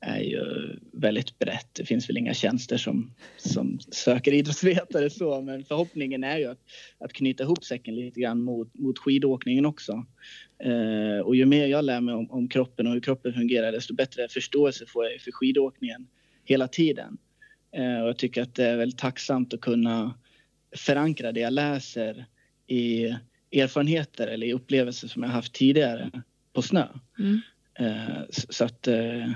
är 0.00 0.20
ju 0.20 0.76
väldigt 0.92 1.38
brett. 1.38 1.68
Det 1.72 1.84
finns 1.84 2.08
väl 2.08 2.16
inga 2.16 2.34
tjänster 2.34 2.76
som, 2.76 3.14
som 3.36 3.80
söker 3.80 4.32
idrottsvetare 4.32 5.10
så, 5.10 5.40
men 5.40 5.64
förhoppningen 5.64 6.24
är 6.24 6.38
ju 6.38 6.46
att, 6.46 6.58
att 6.98 7.12
knyta 7.12 7.42
ihop 7.42 7.64
säcken 7.64 7.94
lite 7.94 8.20
grann 8.20 8.42
mot, 8.42 8.74
mot 8.74 8.98
skidåkningen 8.98 9.66
också. 9.66 10.06
Eh, 10.64 11.20
och 11.24 11.36
ju 11.36 11.46
mer 11.46 11.66
jag 11.66 11.84
lär 11.84 12.00
mig 12.00 12.14
om, 12.14 12.30
om, 12.30 12.48
kroppen 12.48 12.86
och 12.86 12.92
hur 12.92 13.00
kroppen 13.00 13.32
fungerar, 13.32 13.72
desto 13.72 13.94
bättre 13.94 14.28
förståelse 14.28 14.86
får 14.86 15.04
jag 15.04 15.20
för 15.20 15.32
skidåkningen 15.32 16.06
hela 16.44 16.68
tiden. 16.68 17.18
Eh, 17.72 18.02
och 18.02 18.08
jag 18.08 18.18
tycker 18.18 18.42
att 18.42 18.54
det 18.54 18.66
är 18.66 18.76
väldigt 18.76 18.98
tacksamt 18.98 19.54
att 19.54 19.60
kunna 19.60 20.14
förankra 20.76 21.32
det 21.32 21.40
jag 21.40 21.52
läser 21.52 22.26
i 22.66 23.16
erfarenheter 23.52 24.26
eller 24.26 24.46
i 24.46 24.52
upplevelser 24.52 25.08
som 25.08 25.22
jag 25.22 25.30
haft 25.30 25.52
tidigare 25.52 26.10
på 26.52 26.62
snö. 26.62 26.86
Mm. 27.18 27.40
Eh, 27.80 28.22
så 28.30 28.64
att, 28.64 28.88
eh, 28.88 29.30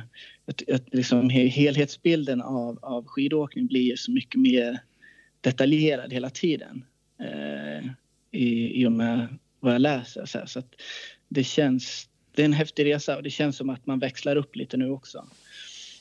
att, 0.46 0.70
att 0.70 0.94
liksom 0.94 1.30
helhetsbilden 1.30 2.42
av, 2.42 2.78
av 2.82 3.06
skidåkning 3.06 3.66
blir 3.66 3.96
så 3.96 4.12
mycket 4.12 4.40
mer 4.40 4.78
detaljerad 5.40 6.12
hela 6.12 6.30
tiden 6.30 6.84
eh, 7.20 7.86
i, 8.30 8.82
i 8.82 8.86
och 8.86 8.92
med 8.92 9.38
vad 9.60 9.74
jag 9.74 9.80
läser. 9.80 10.26
Så, 10.26 10.38
så 10.46 10.58
att 10.58 10.74
det 11.28 11.44
känns, 11.44 12.08
det 12.34 12.42
är 12.42 12.46
en 12.46 12.52
häftig 12.52 12.84
resa 12.84 13.16
och 13.16 13.22
det 13.22 13.30
känns 13.30 13.56
som 13.56 13.70
att 13.70 13.86
man 13.86 13.98
växlar 13.98 14.36
upp 14.36 14.56
lite 14.56 14.76
nu 14.76 14.90
också. 14.90 15.26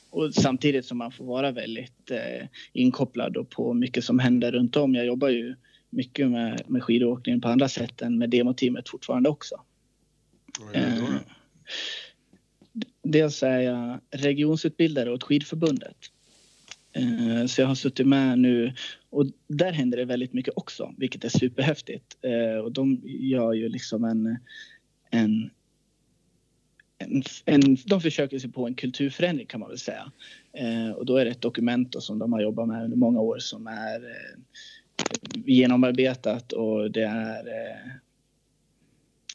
Och 0.10 0.34
samtidigt 0.34 0.86
som 0.86 0.98
man 0.98 1.12
får 1.12 1.26
vara 1.26 1.52
väldigt 1.52 2.12
eh, 2.12 2.48
inkopplad 2.74 3.38
och 3.38 3.50
på 3.50 3.74
mycket 3.74 4.04
som 4.04 4.20
händer 4.20 4.52
runt 4.52 4.76
om. 4.76 4.96
Jag 4.96 5.06
jobbar 5.06 5.30
ju 5.30 5.56
mycket 5.90 6.30
med, 6.30 6.62
med 6.68 6.84
skidåkning 6.84 7.42
på 7.42 7.48
andra 7.48 7.70
sätt 7.70 8.02
än 8.02 8.18
med 8.18 8.30
demoteamet 8.30 8.90
fortfarande 8.90 9.30
också. 9.30 9.62
Vad 10.60 10.76
är 10.76 10.90
det 10.90 11.02
då? 11.02 11.06
då? 11.06 11.34
Dels 13.04 13.44
är 13.44 13.60
jag 13.60 14.00
regionsutbildare 14.12 15.12
åt 15.12 15.24
skidförbundet. 15.24 15.98
Eh, 16.94 17.46
så 17.46 17.62
jag 17.62 17.68
har 17.68 17.76
suttit 17.76 18.08
med 18.08 18.40
nu 18.40 18.74
och 19.10 19.26
där 19.48 19.72
händer 19.72 19.98
det 19.98 20.06
väldigt 20.06 20.34
mycket 20.34 20.54
också, 20.56 20.94
vilket 20.98 21.24
är 21.24 21.30
superhäftigt. 21.30 22.18
Eh, 22.22 22.64
och 22.64 22.72
de 22.72 23.02
gör 23.04 23.54
ju 23.54 23.70
liksom 23.70 24.04
en, 24.04 24.38
en 25.10 25.50
en, 26.98 27.24
en, 27.46 27.78
de 27.86 28.02
försöker 28.02 28.40
sig 28.40 28.52
på 28.52 28.68
en 28.68 28.76
kulturförändring 28.76 29.48
kan 29.48 29.60
man 29.60 29.70
väl 29.70 29.80
säga. 29.80 30.12
Eh, 30.54 30.92
och 30.92 31.06
då 31.06 31.18
är 31.18 31.26
det 31.26 31.32
ett 31.32 31.42
dokument 31.42 31.96
som 32.04 32.20
de 32.20 32.34
har 32.34 32.42
jobbat 32.42 32.68
med 32.68 32.84
under 32.84 32.98
många 32.98 33.20
år 33.20 33.40
som 33.40 33.68
är 33.68 34.04
eh, 34.06 34.40
genomarbetat 35.46 36.54
och 36.54 36.92
det 36.92 37.04
är... 37.04 37.48
Eh, 37.48 37.92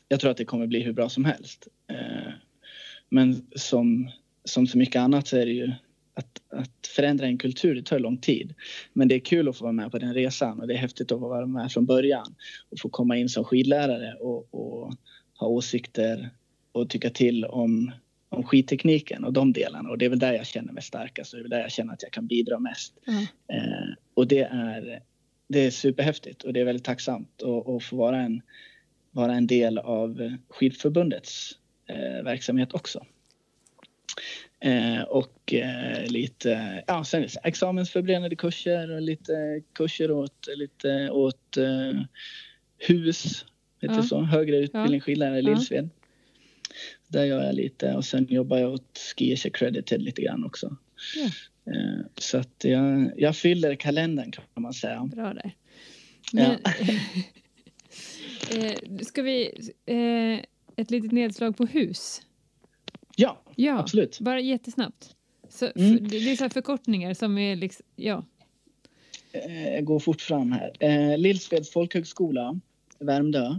jag 0.09 0.21
tror 0.21 0.31
att 0.31 0.37
det 0.37 0.45
kommer 0.45 0.67
bli 0.67 0.83
hur 0.83 0.93
bra 0.93 1.09
som 1.09 1.25
helst. 1.25 1.69
Eh, 1.91 2.33
men 3.11 3.47
som, 3.57 4.11
som 4.45 4.67
så 4.67 4.79
mycket 4.79 5.01
annat 5.01 5.27
så 5.27 5.37
är 5.37 5.47
det 5.47 5.53
ju 5.53 5.73
att, 6.19 6.43
att 6.53 6.87
förändra 6.87 7.27
en 7.27 7.39
kultur, 7.39 7.75
det 7.75 7.83
tar 7.83 7.99
lång 7.99 8.19
tid. 8.19 8.55
Men 8.93 9.09
det 9.09 9.15
är 9.15 9.21
kul 9.21 9.49
att 9.49 9.57
få 9.57 9.65
vara 9.65 9.73
med 9.73 9.91
på 9.91 9.99
den 9.99 10.15
resan 10.15 10.61
och 10.61 10.67
det 10.69 10.75
är 10.75 10.79
häftigt 10.79 11.13
att 11.13 11.21
få 11.21 11.29
vara 11.29 11.47
med 11.47 11.73
från 11.73 11.87
början 11.87 12.35
och 12.71 12.81
få 12.81 12.89
komma 12.89 13.17
in 13.17 13.29
som 13.29 13.45
skidlärare 13.45 14.15
och, 14.15 14.55
och 14.55 14.95
ha 15.39 15.47
åsikter 15.47 16.31
och 16.73 16.91
tycka 16.91 17.11
till 17.11 17.45
om, 17.45 17.93
om 18.29 18.45
skidtekniken 18.45 19.25
och 19.25 19.33
de 19.33 19.53
delarna. 19.53 19.91
Och 19.91 19.99
det 19.99 20.05
är 20.05 20.09
väl 20.09 20.19
där 20.19 20.33
jag 20.33 20.47
känner 20.47 20.73
mig 20.73 20.83
starkast 20.83 21.33
och 21.33 21.39
det 21.39 21.41
är 21.41 21.45
väl 21.45 21.51
där 21.51 21.61
jag 21.61 21.73
känner 21.73 21.93
att 21.93 22.03
jag 22.03 22.13
kan 22.13 22.27
bidra 22.27 22.59
mest. 22.59 22.95
Mm. 23.07 23.23
Eh, 23.53 23.89
och 24.15 24.27
det 24.27 24.43
är, 24.43 25.01
det 25.49 25.67
är 25.67 25.71
superhäftigt 25.71 26.43
och 26.43 26.53
det 26.53 26.61
är 26.61 26.65
väldigt 26.65 26.85
tacksamt 26.85 27.43
att 27.43 27.83
få 27.83 27.97
vara 27.97 28.21
en, 28.21 28.43
vara 29.11 29.35
en 29.35 29.47
del 29.47 29.79
av 29.79 30.37
skidförbundets 30.49 31.59
verksamhet 32.25 32.75
också. 32.75 33.07
Eh, 34.61 35.03
och 35.03 35.53
eh, 35.53 36.07
lite 36.07 36.85
ja, 36.87 37.05
sen 37.05 37.29
examensförberedande 37.45 38.37
kurser 38.37 38.91
och 38.91 39.03
lite 39.03 39.63
kurser 39.73 40.11
åt, 40.11 40.49
lite 40.57 41.11
åt 41.11 41.57
eh, 41.57 42.01
hus, 42.79 43.45
heter 43.81 43.95
ja. 43.95 44.03
så, 44.03 44.21
högre 44.21 44.57
utbildning, 44.57 45.03
ja. 45.07 45.37
i 45.39 45.43
Lillsved. 45.43 45.89
Där 47.09 47.25
gör 47.25 47.45
jag 47.45 47.55
lite 47.55 47.95
och 47.95 48.05
sen 48.05 48.27
jobbar 48.31 48.59
jag 48.59 48.73
åt 48.73 48.99
Skiers 49.17 49.47
Accredited 49.47 50.03
lite 50.03 50.23
grann 50.23 50.45
också. 50.45 50.77
Ja. 51.17 51.25
Eh, 51.73 52.07
så 52.17 52.39
att 52.39 52.65
jag, 52.65 53.13
jag 53.17 53.37
fyller 53.37 53.75
kalendern 53.75 54.33
kan 54.33 54.45
man 54.55 54.75
säga. 54.75 55.11
Bra 55.15 55.35
där. 55.35 55.55
Men, 56.33 56.59
ja. 56.65 56.73
Eh, 58.57 58.75
ska 59.03 59.23
vi... 59.23 59.51
Eh, 60.79 60.83
ett 60.83 60.91
litet 60.91 61.13
nedslag 61.13 61.57
på 61.57 61.67
hus? 61.67 62.23
Ja, 63.17 63.43
ja 63.57 63.79
absolut. 63.79 64.21
Bara 64.21 64.41
jättesnabbt. 64.41 65.15
Så, 65.49 65.71
mm. 65.77 66.09
Det 66.09 66.17
är 66.17 66.37
så 66.37 66.49
förkortningar 66.49 67.15
som 67.15 67.39
är 67.39 67.57
liksom... 67.57 67.87
Ja. 67.97 68.25
Jag 69.73 69.85
går 69.85 69.99
fort 69.99 70.21
fram 70.21 70.53
här. 70.53 71.17
Lillsveds 71.17 71.71
folkhögskola, 71.71 72.61
Värmdö 72.99 73.59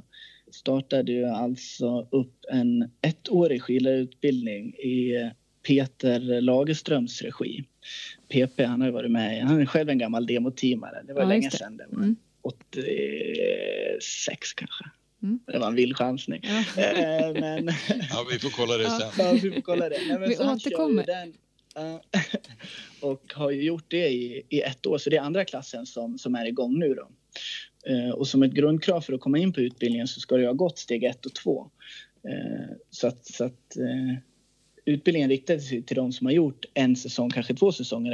startade 0.52 1.12
ju 1.12 1.26
alltså 1.26 2.08
upp 2.12 2.46
en 2.52 2.92
ettårig 3.02 3.62
skidlärarutbildning 3.62 4.74
i 4.74 5.32
Peter 5.68 6.42
Lagerströms 6.42 7.22
regi. 7.22 7.64
PP, 8.30 8.66
han 8.66 8.82
har 8.82 8.88
ju 8.88 8.94
varit 8.94 9.12
med 9.12 9.44
Han 9.44 9.62
är 9.62 9.66
själv 9.66 9.90
en 9.90 9.98
gammal 9.98 10.28
demoteamare. 10.28 11.04
Det 11.08 11.14
var 11.14 11.22
ja, 11.22 11.28
länge 11.28 11.52
sedan. 11.52 11.78
Det 11.78 11.86
var 11.90 12.04
mm. 12.04 12.16
86 12.42 14.54
kanske. 14.54 14.86
Mm. 15.24 15.40
Det 15.48 15.60
var 15.60 15.68
en 15.68 15.76
vild 15.76 15.98
chansning. 15.98 16.42
Ja. 16.44 16.84
Eh, 16.84 17.34
men, 17.34 17.66
ja, 18.10 18.28
vi 18.32 18.40
får 18.40 18.50
kolla 18.50 18.78
det 18.78 18.90
sen. 18.90 19.26
Ja, 19.26 19.32
vi 19.44 19.52
får 19.52 19.62
kolla 19.62 19.90
det. 19.90 19.98
Nej, 20.08 20.30
vi 20.30 20.38
återkommer. 20.38 21.06
Den, 21.06 21.34
och 23.02 23.34
har 23.34 23.52
ju 23.52 23.64
gjort 23.64 23.86
det 23.88 24.08
i, 24.08 24.46
i 24.50 24.62
ett 24.62 24.86
år, 24.86 24.98
så 24.98 25.10
det 25.10 25.18
är 25.18 25.22
andra 25.22 25.46
klassen 25.46 25.86
som, 25.86 26.18
som 26.18 26.36
är 26.36 26.46
igång 26.46 26.80
nu. 26.80 26.96
Då. 26.96 27.10
Eh, 27.92 28.10
och 28.10 28.28
som 28.28 28.44
ett 28.44 28.52
grundkrav 28.52 29.02
för 29.02 29.14
att 29.14 29.22
komma 29.22 29.38
in 29.38 29.54
på 29.54 29.62
utbildningen 29.62 30.08
så 30.08 30.20
ska 30.20 30.38
du 30.38 30.46
ha 30.46 30.54
gått 30.54 30.80
steg 30.80 31.04
ett 31.04 31.26
och 31.26 31.36
två. 31.36 31.70
Eh, 32.24 32.76
så 32.90 33.08
att, 33.08 33.26
så 33.26 33.44
att 33.44 33.78
utbildningen 34.86 35.30
riktar 35.30 35.58
sig 35.58 35.82
till 35.82 35.96
de 35.96 36.12
som 36.12 36.28
har 36.28 36.34
gjort 36.34 36.66
en 36.74 36.96
säsong, 36.96 37.30
kanske 37.30 37.56
två 37.56 37.72
säsonger, 37.72 38.12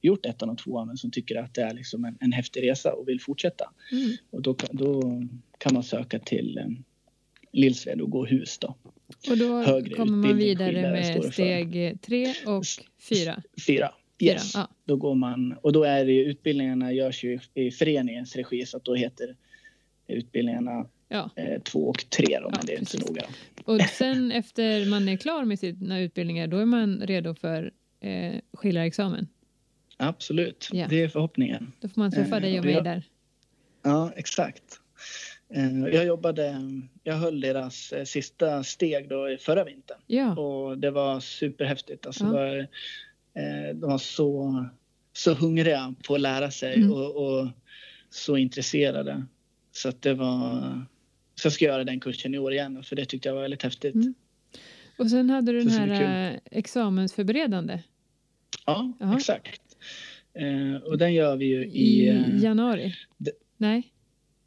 gjort 0.00 0.26
ettan 0.26 0.50
och 0.50 0.58
tvåan 0.58 0.86
men 0.86 0.96
som 0.96 1.10
tycker 1.10 1.36
att 1.36 1.54
det 1.54 1.62
är 1.62 1.74
liksom 1.74 2.04
en, 2.04 2.16
en 2.20 2.32
häftig 2.32 2.62
resa 2.62 2.92
och 2.92 3.08
vill 3.08 3.20
fortsätta. 3.20 3.70
Mm. 3.92 4.10
Och 4.30 4.42
då, 4.42 4.56
då 4.70 5.02
kan 5.58 5.74
man 5.74 5.82
söka 5.82 6.18
till 6.18 6.76
Lillsved 7.52 8.00
och 8.00 8.10
gå 8.10 8.26
hus 8.26 8.58
då. 8.58 8.76
Och 9.30 9.38
då 9.38 9.62
Högre 9.62 9.94
kommer 9.94 10.28
man 10.28 10.36
vidare 10.36 10.90
med 10.90 11.24
steg 11.32 11.98
tre 12.02 12.34
och 12.46 12.64
fyra? 13.08 13.42
Fyra. 13.66 13.94
Yes. 14.20 14.54
Ja. 14.54 14.68
Då 14.84 14.96
går 14.96 15.14
man, 15.14 15.52
och 15.52 15.72
då 15.72 15.84
är 15.84 16.04
det, 16.04 16.12
utbildningarna 16.12 16.92
görs 16.92 17.24
ju 17.24 17.38
i 17.54 17.70
föreningens 17.70 18.36
regi 18.36 18.66
så 18.66 18.76
att 18.76 18.84
då 18.84 18.94
heter 18.94 19.36
utbildningarna 20.06 20.86
ja. 21.08 21.30
eh, 21.36 21.62
två 21.62 21.88
och 21.88 22.10
tre 22.10 22.38
då, 22.40 22.50
men 22.50 22.60
det 22.66 22.72
är 22.72 22.78
precis. 22.78 22.94
inte 22.94 23.06
så 23.06 23.12
noga. 23.12 23.22
Och 23.64 23.80
sen 23.80 24.32
efter 24.32 24.86
man 24.90 25.08
är 25.08 25.16
klar 25.16 25.44
med 25.44 25.58
sina 25.58 26.00
utbildningar 26.00 26.46
då 26.46 26.56
är 26.56 26.64
man 26.64 27.00
redo 27.00 27.34
för 27.34 27.72
eh, 28.00 28.34
skiljarexamen? 28.52 29.28
Absolut, 30.00 30.68
ja. 30.72 30.86
det 30.88 31.02
är 31.02 31.08
förhoppningen. 31.08 31.72
Då 31.80 31.88
får 31.88 32.00
man 32.00 32.10
träffa 32.10 32.36
eh, 32.36 32.42
dig 32.42 32.58
och 32.58 32.64
mig 32.64 32.82
där. 32.82 33.02
Ja, 33.82 34.12
exakt. 34.16 34.80
Eh, 35.54 35.78
jag 35.78 36.06
jobbade, 36.06 36.56
jag 37.02 37.14
höll 37.14 37.40
deras 37.40 37.92
eh, 37.92 38.04
sista 38.04 38.64
steg 38.64 39.08
då 39.08 39.36
förra 39.40 39.64
vintern 39.64 39.98
ja. 40.06 40.36
och 40.36 40.78
det 40.78 40.90
var 40.90 41.20
superhäftigt. 41.20 42.06
Alltså 42.06 42.24
ja. 42.24 42.32
var, 42.32 42.66
de 43.74 43.90
var 43.90 43.98
så, 43.98 44.64
så 45.12 45.34
hungriga 45.34 45.94
på 46.06 46.14
att 46.14 46.20
lära 46.20 46.50
sig 46.50 46.74
mm. 46.74 46.92
och, 46.92 47.16
och, 47.16 47.48
så 48.10 48.36
intresserade. 48.36 49.26
Så 49.72 49.88
att 49.88 50.02
det 50.02 50.14
var... 50.14 50.60
Så 51.34 51.46
jag 51.46 51.52
ska 51.52 51.64
göra 51.64 51.84
den 51.84 52.00
kursen 52.00 52.34
i 52.34 52.38
år 52.38 52.52
igen 52.52 52.82
för 52.82 52.96
det 52.96 53.04
tyckte 53.04 53.28
jag 53.28 53.34
var 53.34 53.42
väldigt 53.42 53.62
häftigt. 53.62 53.94
Mm. 53.94 54.14
Och 54.98 55.10
sen 55.10 55.30
hade 55.30 55.52
du 55.52 55.62
den 55.62 55.70
här 55.70 56.40
examensförberedande. 56.50 57.82
Ja, 58.66 58.92
Aha. 59.00 59.16
exakt. 59.16 59.67
Eh, 60.38 60.82
och 60.82 60.98
den 60.98 61.14
gör 61.14 61.36
vi 61.36 61.44
ju 61.44 61.66
i... 61.66 62.04
I 62.04 62.08
eh, 62.08 62.42
januari? 62.42 62.94
Nej. 63.56 63.92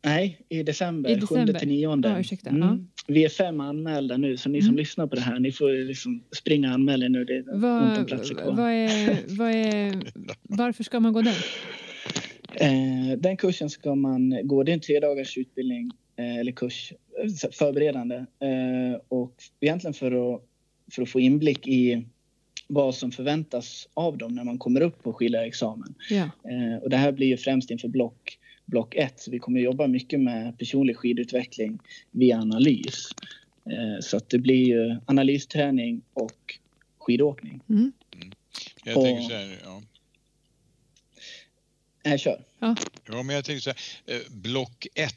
Nej, 0.03 0.41
i 0.49 0.63
december. 0.63 1.09
I 1.09 1.15
december. 1.15 1.53
7 1.53 1.59
till 1.59 1.67
9. 1.67 1.99
Ja, 2.03 2.19
ursäkta. 2.19 2.49
Mm. 2.49 2.61
Ja. 2.61 2.77
Vi 3.07 3.25
är 3.25 3.29
fem 3.29 3.59
anmälda 3.59 4.17
nu, 4.17 4.37
så 4.37 4.49
ni 4.49 4.61
som 4.61 4.69
mm. 4.69 4.77
lyssnar 4.77 5.07
på 5.07 5.15
det 5.15 5.21
här, 5.21 5.39
ni 5.39 5.51
får 5.51 5.85
liksom 5.85 6.23
springa 6.35 6.67
och 6.67 6.73
anmäla 6.73 7.07
nu. 7.07 7.25
Det 7.25 7.33
är 7.33 7.43
vad, 7.47 7.97
ont 7.97 8.07
platser 8.07 8.35
kvar. 8.35 8.51
Vad 8.51 8.71
är, 8.71 9.17
vad 9.37 9.51
är, 9.51 10.03
varför 10.41 10.83
ska 10.83 10.99
man 10.99 11.13
gå 11.13 11.21
den? 11.21 11.33
Eh, 12.53 13.17
den 13.17 13.37
kursen 13.37 13.69
ska 13.69 13.95
man 13.95 14.39
gå. 14.43 14.63
Det 14.63 14.71
är 14.71 14.73
en 14.73 14.79
tre 14.79 14.99
dagars 14.99 15.37
utbildning 15.37 15.91
eh, 16.15 16.37
eller 16.37 16.51
kurs, 16.51 16.93
förberedande. 17.51 18.15
Eh, 18.15 19.01
och 19.07 19.35
egentligen 19.59 19.93
för 19.93 20.35
att, 20.35 20.41
för 20.91 21.01
att 21.01 21.09
få 21.09 21.19
inblick 21.19 21.67
i 21.67 22.05
vad 22.73 22.95
som 22.95 23.11
förväntas 23.11 23.87
av 23.93 24.17
dem 24.17 24.35
när 24.35 24.43
man 24.43 24.57
kommer 24.57 24.81
upp 24.81 25.03
på 25.03 25.13
skiljarexamen. 25.13 25.95
Ja. 26.09 26.23
Eh, 26.23 26.83
och 26.83 26.89
det 26.89 26.97
här 26.97 27.11
blir 27.11 27.27
ju 27.27 27.37
främst 27.37 27.71
inför 27.71 27.87
block 27.87 28.37
block 28.65 28.95
1. 28.95 29.19
Så 29.19 29.31
vi 29.31 29.39
kommer 29.39 29.59
jobba 29.59 29.87
mycket 29.87 30.19
med 30.19 30.57
personlig 30.57 30.97
skidutveckling 30.97 31.79
via 32.11 32.37
analys. 32.37 33.09
Eh, 33.65 33.99
så 34.01 34.17
att 34.17 34.29
det 34.29 34.39
blir 34.39 34.65
ju 34.65 34.97
analysträning 35.05 36.01
och 36.13 36.59
skidåkning. 36.97 37.61
Mm. 37.69 37.91
Mm. 38.15 38.31
Jag 38.83 38.97
och, 38.97 39.03
tänker 39.03 39.23
så 39.23 39.35
här, 39.35 39.59
ja. 39.63 39.81
Jag 42.03 42.19
kör. 42.19 42.43
Ja. 42.59 42.75
ja, 43.07 43.23
men 43.23 43.35
jag 43.35 43.45
tänker 43.45 43.61
så 43.61 43.69
här, 43.69 44.15
eh, 44.15 44.31
block 44.31 44.87
1 44.95 45.15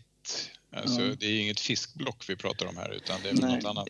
Alltså, 0.76 1.02
ja. 1.02 1.14
Det 1.18 1.26
är 1.26 1.40
inget 1.40 1.60
fiskblock 1.60 2.24
vi 2.28 2.36
pratar 2.36 2.66
om 2.66 2.76
här 2.76 2.94
utan 2.96 3.20
det 3.22 3.28
är 3.28 3.54
något 3.54 3.64
annat. 3.64 3.88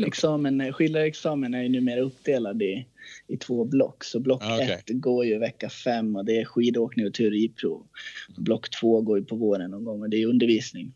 Examen, 0.06 0.72
skiljarexamen 0.72 1.54
är 1.54 1.62
ju 1.62 1.68
numera 1.68 2.00
uppdelad 2.00 2.62
i, 2.62 2.86
i 3.28 3.36
två 3.36 3.64
block. 3.64 4.04
Så 4.04 4.20
block 4.20 4.42
1 4.42 4.48
ah, 4.48 4.54
okay. 4.56 4.80
går 4.86 5.24
ju 5.24 5.38
vecka 5.38 5.70
5 5.70 6.16
och 6.16 6.24
det 6.24 6.40
är 6.40 6.44
skidåkning 6.44 7.06
och 7.06 7.14
teoriprov. 7.14 7.86
Mm. 8.28 8.44
Block 8.44 8.70
2 8.70 9.00
går 9.00 9.18
ju 9.18 9.24
på 9.24 9.36
våren 9.36 9.70
någon 9.70 9.84
gång 9.84 10.02
och 10.02 10.10
det 10.10 10.22
är 10.22 10.26
undervisning. 10.26 10.94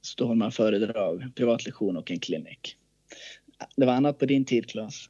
Så 0.00 0.14
då 0.16 0.26
har 0.26 0.34
man 0.34 0.52
föredrag, 0.52 1.30
privatlektion 1.34 1.96
och 1.96 2.10
en 2.10 2.20
klinik. 2.20 2.76
Det 3.76 3.86
var 3.86 3.92
annat 3.92 4.18
på 4.18 4.26
din 4.26 4.44
tid, 4.44 4.66
Claes. 4.66 5.08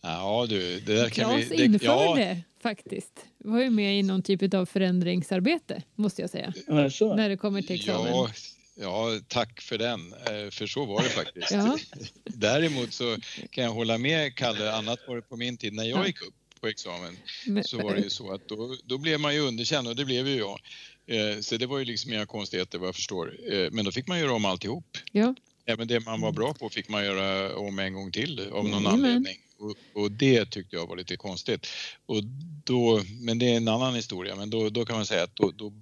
Ja, 0.00 0.46
du, 0.48 0.80
det 0.80 0.94
där 0.94 1.08
kan 1.08 1.24
Claes 1.24 1.50
vi... 1.50 1.56
Det, 1.56 1.64
införde 1.64 2.28
ja. 2.28 2.36
faktiskt. 2.62 3.26
Var 3.38 3.60
ju 3.60 3.70
med 3.70 3.98
i 3.98 4.02
någon 4.02 4.22
typ 4.22 4.54
av 4.54 4.66
förändringsarbete, 4.66 5.82
måste 5.94 6.20
jag 6.20 6.30
säga. 6.30 6.52
Ja, 6.66 7.14
när 7.14 7.28
det 7.28 7.36
kommer 7.36 7.62
till 7.62 7.76
examen. 7.76 8.12
Ja, 8.12 8.30
ja, 8.74 9.20
tack 9.28 9.60
för 9.60 9.78
den. 9.78 10.12
Eh, 10.12 10.50
för 10.50 10.66
så 10.66 10.84
var 10.84 11.02
det 11.02 11.08
faktiskt. 11.08 11.50
ja. 11.50 11.78
Däremot 12.24 12.92
så 12.92 13.16
kan 13.50 13.64
jag 13.64 13.70
hålla 13.70 13.98
med 13.98 14.34
Kalle, 14.34 14.72
annat 14.72 14.98
var 15.08 15.16
det 15.16 15.22
på 15.22 15.36
min 15.36 15.56
tid 15.56 15.72
när 15.72 15.84
jag 15.84 16.06
gick 16.06 16.22
upp 16.22 16.34
på 16.60 16.68
examen 16.68 17.16
Men, 17.46 17.64
så 17.64 17.82
var 17.82 17.94
det 17.94 18.00
ju 18.00 18.10
så 18.10 18.32
att 18.32 18.48
då, 18.48 18.76
då 18.84 18.98
blev 18.98 19.20
man 19.20 19.34
ju 19.34 19.40
underkänd 19.40 19.88
och 19.88 19.96
det 19.96 20.04
blev 20.04 20.28
ju 20.28 20.36
jag. 20.36 20.60
Eh, 21.06 21.40
så 21.40 21.56
det 21.56 21.66
var 21.66 21.78
ju 21.78 21.84
liksom 21.84 22.12
inga 22.12 22.26
konstigheter 22.26 22.78
vad 22.78 22.88
jag 22.88 22.94
förstår. 22.94 23.52
Eh, 23.52 23.70
men 23.70 23.84
då 23.84 23.92
fick 23.92 24.06
man 24.06 24.18
göra 24.18 24.32
om 24.32 24.44
alltihop. 24.44 24.98
Ja. 25.12 25.34
Även 25.66 25.88
det 25.88 26.00
man 26.00 26.20
var 26.20 26.32
bra 26.32 26.54
på 26.54 26.68
fick 26.68 26.88
man 26.88 27.04
göra 27.04 27.56
om 27.56 27.78
en 27.78 27.94
gång 27.94 28.12
till 28.12 28.40
av 28.40 28.64
någon 28.64 28.86
mm. 28.86 28.86
anledning. 28.86 29.36
Och, 29.60 30.02
och, 30.02 30.12
det 30.12 30.50
tyckte 30.50 30.76
jag 30.76 30.86
var 30.86 30.96
lite 30.96 31.16
konstigt. 31.16 31.66
Och 32.06 32.22
då, 32.64 33.02
men 33.20 33.38
det 33.38 33.52
är 33.52 33.56
en 33.56 33.68
annan 33.68 33.94
historia, 33.94 34.36
men 34.36 34.50
då, 34.50 34.70
då 34.70 34.84
kan 34.84 34.96
man 34.96 35.06
säga 35.06 35.22
att 35.22 35.36
då, 35.36 35.50
då 35.50 35.72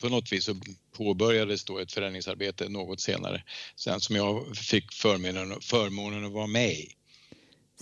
på 0.00 0.08
något 0.08 0.32
vis 0.32 0.44
så 0.44 0.56
påbörjades 0.96 1.64
då 1.64 1.78
ett 1.78 1.92
förändringsarbete 1.92 2.68
något 2.68 3.00
senare, 3.00 3.42
sen 3.76 4.00
som 4.00 4.16
jag 4.16 4.56
fick 4.56 4.92
förmånen, 4.92 5.60
förmånen 5.60 6.24
att 6.24 6.32
vara 6.32 6.46
med 6.46 6.70
i. 6.70 6.88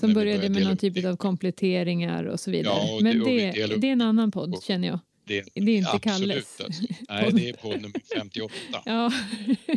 Som 0.01 0.15
började 0.15 0.49
med 0.49 0.63
någon 0.63 0.77
typ 0.77 1.05
av 1.05 1.17
kompletteringar 1.17 2.25
och 2.25 2.41
så 2.41 2.51
vidare. 2.51 2.75
Ja, 2.75 2.95
och 2.95 3.03
Men 3.03 3.19
det, 3.19 3.51
det, 3.51 3.77
det, 3.77 3.89
är 3.89 3.93
en 3.93 4.01
annan 4.01 4.31
podd 4.31 4.63
känner 4.63 4.89
jag. 4.89 4.99
Det, 5.27 5.45
det 5.55 5.73
är 5.73 5.77
inte 5.77 5.91
absolut, 5.91 6.31
Kalles. 6.31 6.61
Alltså. 6.65 6.83
Nej, 7.09 7.31
det 7.33 7.49
är 7.49 7.53
podd 7.53 7.83
nummer 7.83 8.01
58. 8.15 8.55
ja, 8.85 9.13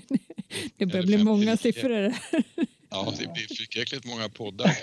det 0.77 0.85
börjar 0.85 1.05
bli 1.05 1.17
många 1.17 1.57
siffror. 1.57 2.13
Ja, 2.89 3.13
det 3.19 3.33
blir 3.33 3.47
förskräckligt 3.55 4.05
många 4.05 4.29
poddar. 4.29 4.77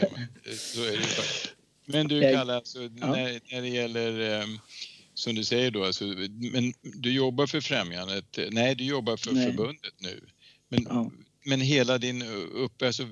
Så 0.56 0.84
är 0.84 0.92
det 0.92 1.06
Men 1.86 2.08
du 2.08 2.20
Kalle, 2.20 2.54
alltså, 2.54 2.78
när, 2.78 3.52
när 3.52 3.62
det 3.62 3.68
gäller 3.68 4.42
um, 4.42 4.58
som 5.14 5.34
du 5.34 5.44
säger 5.44 5.70
då, 5.70 5.84
alltså, 5.84 6.04
men 6.52 6.72
du 6.82 7.12
jobbar 7.12 7.46
för 7.46 7.60
främjandet, 7.60 8.38
nej 8.50 8.74
du 8.74 8.84
jobbar 8.84 9.16
för 9.16 9.32
nej. 9.32 9.46
förbundet 9.46 9.94
nu. 9.98 10.20
Men, 10.68 10.86
ja. 10.88 11.10
men 11.44 11.60
hela 11.60 11.98
din 11.98 12.22
upp, 12.52 12.82
alltså, 12.82 13.02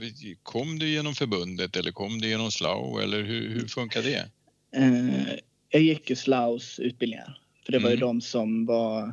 kom 0.42 0.78
du 0.78 0.88
genom 0.88 1.14
förbundet 1.14 1.76
eller 1.76 1.92
kom 1.92 2.20
du 2.20 2.28
genom 2.28 2.50
SLAU 2.50 2.98
eller 2.98 3.22
hur, 3.22 3.48
hur 3.48 3.68
funkar 3.68 4.02
det? 4.02 4.30
Eh, 4.76 5.38
jag 5.70 5.82
gick 5.82 6.10
ju 6.10 6.16
SLAUs 6.16 6.78
utbildningar, 6.78 7.38
för 7.66 7.72
det 7.72 7.78
var 7.78 7.86
mm. 7.86 7.98
ju 7.98 8.00
de 8.00 8.20
som 8.20 8.66
var 8.66 9.06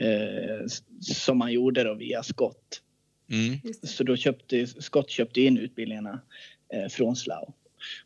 eh, 0.00 0.66
som 1.00 1.38
man 1.38 1.52
gjorde 1.52 1.84
då 1.84 1.94
via 1.94 2.22
Skott. 2.22 2.82
Mm. 3.32 3.58
Så 3.82 4.04
då 4.04 4.16
köpte 4.16 4.66
Skott 4.66 5.10
köpte 5.10 5.40
in 5.40 5.58
utbildningarna 5.58 6.20
eh, 6.72 6.88
från 6.88 7.16
SLAU. 7.16 7.52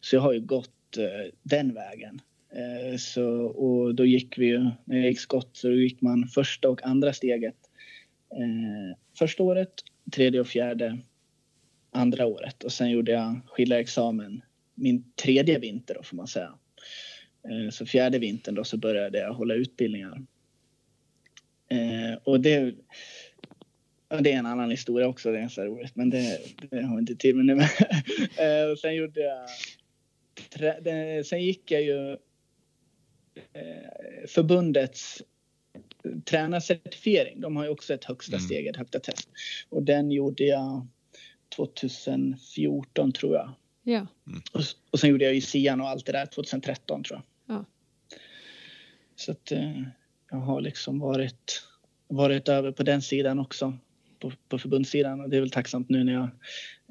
Så 0.01 0.17
jag 0.17 0.21
har 0.21 0.33
ju 0.33 0.41
gått 0.41 0.97
eh, 0.97 1.33
den 1.43 1.75
vägen. 1.75 2.21
Eh, 2.53 2.97
så, 2.97 3.25
och 3.47 3.95
då 3.95 4.05
gick 4.05 4.39
vi 4.39 4.47
ju, 4.47 4.71
när 4.85 4.97
jag 4.97 5.07
gick 5.07 5.21
skott 5.21 5.51
så 5.53 5.71
gick 5.71 6.01
man 6.01 6.29
första 6.29 6.69
och 6.69 6.85
andra 6.85 7.13
steget 7.13 7.57
eh, 8.31 8.99
första 9.19 9.43
året, 9.43 9.73
tredje 10.13 10.41
och 10.41 10.47
fjärde 10.47 10.99
andra 11.91 12.27
året 12.27 12.65
och 12.65 12.73
sen 12.73 12.91
gjorde 12.91 13.13
jag 13.13 13.41
skiljarexamen 13.47 14.43
min 14.75 15.13
tredje 15.13 15.59
vinter 15.59 15.95
då 15.95 16.03
får 16.03 16.17
man 16.17 16.27
säga. 16.27 16.55
Eh, 17.49 17.71
så 17.71 17.87
fjärde 17.87 18.19
vintern 18.19 18.55
då 18.55 18.65
så 18.65 18.77
började 18.77 19.19
jag 19.19 19.35
hålla 19.35 19.55
utbildningar. 19.55 20.23
Och 22.25 22.41
det, 22.41 22.75
det 24.09 24.33
är 24.33 24.39
en 24.39 24.47
annan 24.47 24.71
historia 24.71 25.09
också, 25.09 25.33
det 25.33 25.39
är 25.39 25.49
så 25.49 25.65
roligt 25.65 25.97
men 25.97 26.11
det, 26.11 26.39
det 26.71 26.83
har 26.83 26.93
jag 26.93 27.01
inte 27.01 27.17
tid 27.17 27.37
med 27.37 27.47
nu. 27.47 27.55
och 28.73 28.79
sen 28.83 28.95
gjorde 28.95 29.21
jag 29.21 29.49
Sen 31.27 31.43
gick 31.43 31.71
jag 31.71 31.83
ju 31.83 32.17
Eh, 33.37 34.27
förbundets 34.29 35.23
tränarcertifiering. 36.25 37.41
De 37.41 37.57
har 37.57 37.65
ju 37.65 37.71
också 37.71 37.95
ett 37.95 38.05
högsta 38.05 38.37
mm. 38.37 38.47
steg, 38.47 38.67
ett 38.67 38.77
högsta 38.77 39.01
test. 39.01 39.29
Och 39.69 39.83
den 39.83 40.11
gjorde 40.11 40.45
jag 40.45 40.87
2014 41.57 43.13
tror 43.13 43.35
jag. 43.35 43.53
Ja. 43.83 44.07
Mm. 44.27 44.43
Och, 44.53 44.61
och 44.91 45.01
sen 45.01 45.11
gjorde 45.11 45.25
jag 45.25 45.35
ju 45.35 45.41
Sian 45.41 45.81
och 45.81 45.89
allt 45.89 46.07
det 46.07 46.13
där 46.13 46.27
2013 46.27 47.03
tror 47.03 47.23
jag. 47.47 47.57
Ja. 47.57 47.65
Så 49.17 49.33
att 49.33 49.53
eh, 49.53 49.83
jag 50.31 50.39
har 50.39 50.61
liksom 50.61 50.99
varit, 50.99 51.63
varit 52.09 52.49
över 52.49 52.73
på 52.73 52.83
den 52.83 53.03
sidan 53.03 53.39
också. 53.39 53.79
På, 54.21 54.33
på 54.49 54.59
förbundssidan 54.59 55.21
och 55.21 55.31
det 55.31 55.37
är 55.37 55.41
väl 55.41 55.51
tacksamt 55.51 55.89
nu 55.89 56.05
när 56.05 56.13
jag 56.13 56.31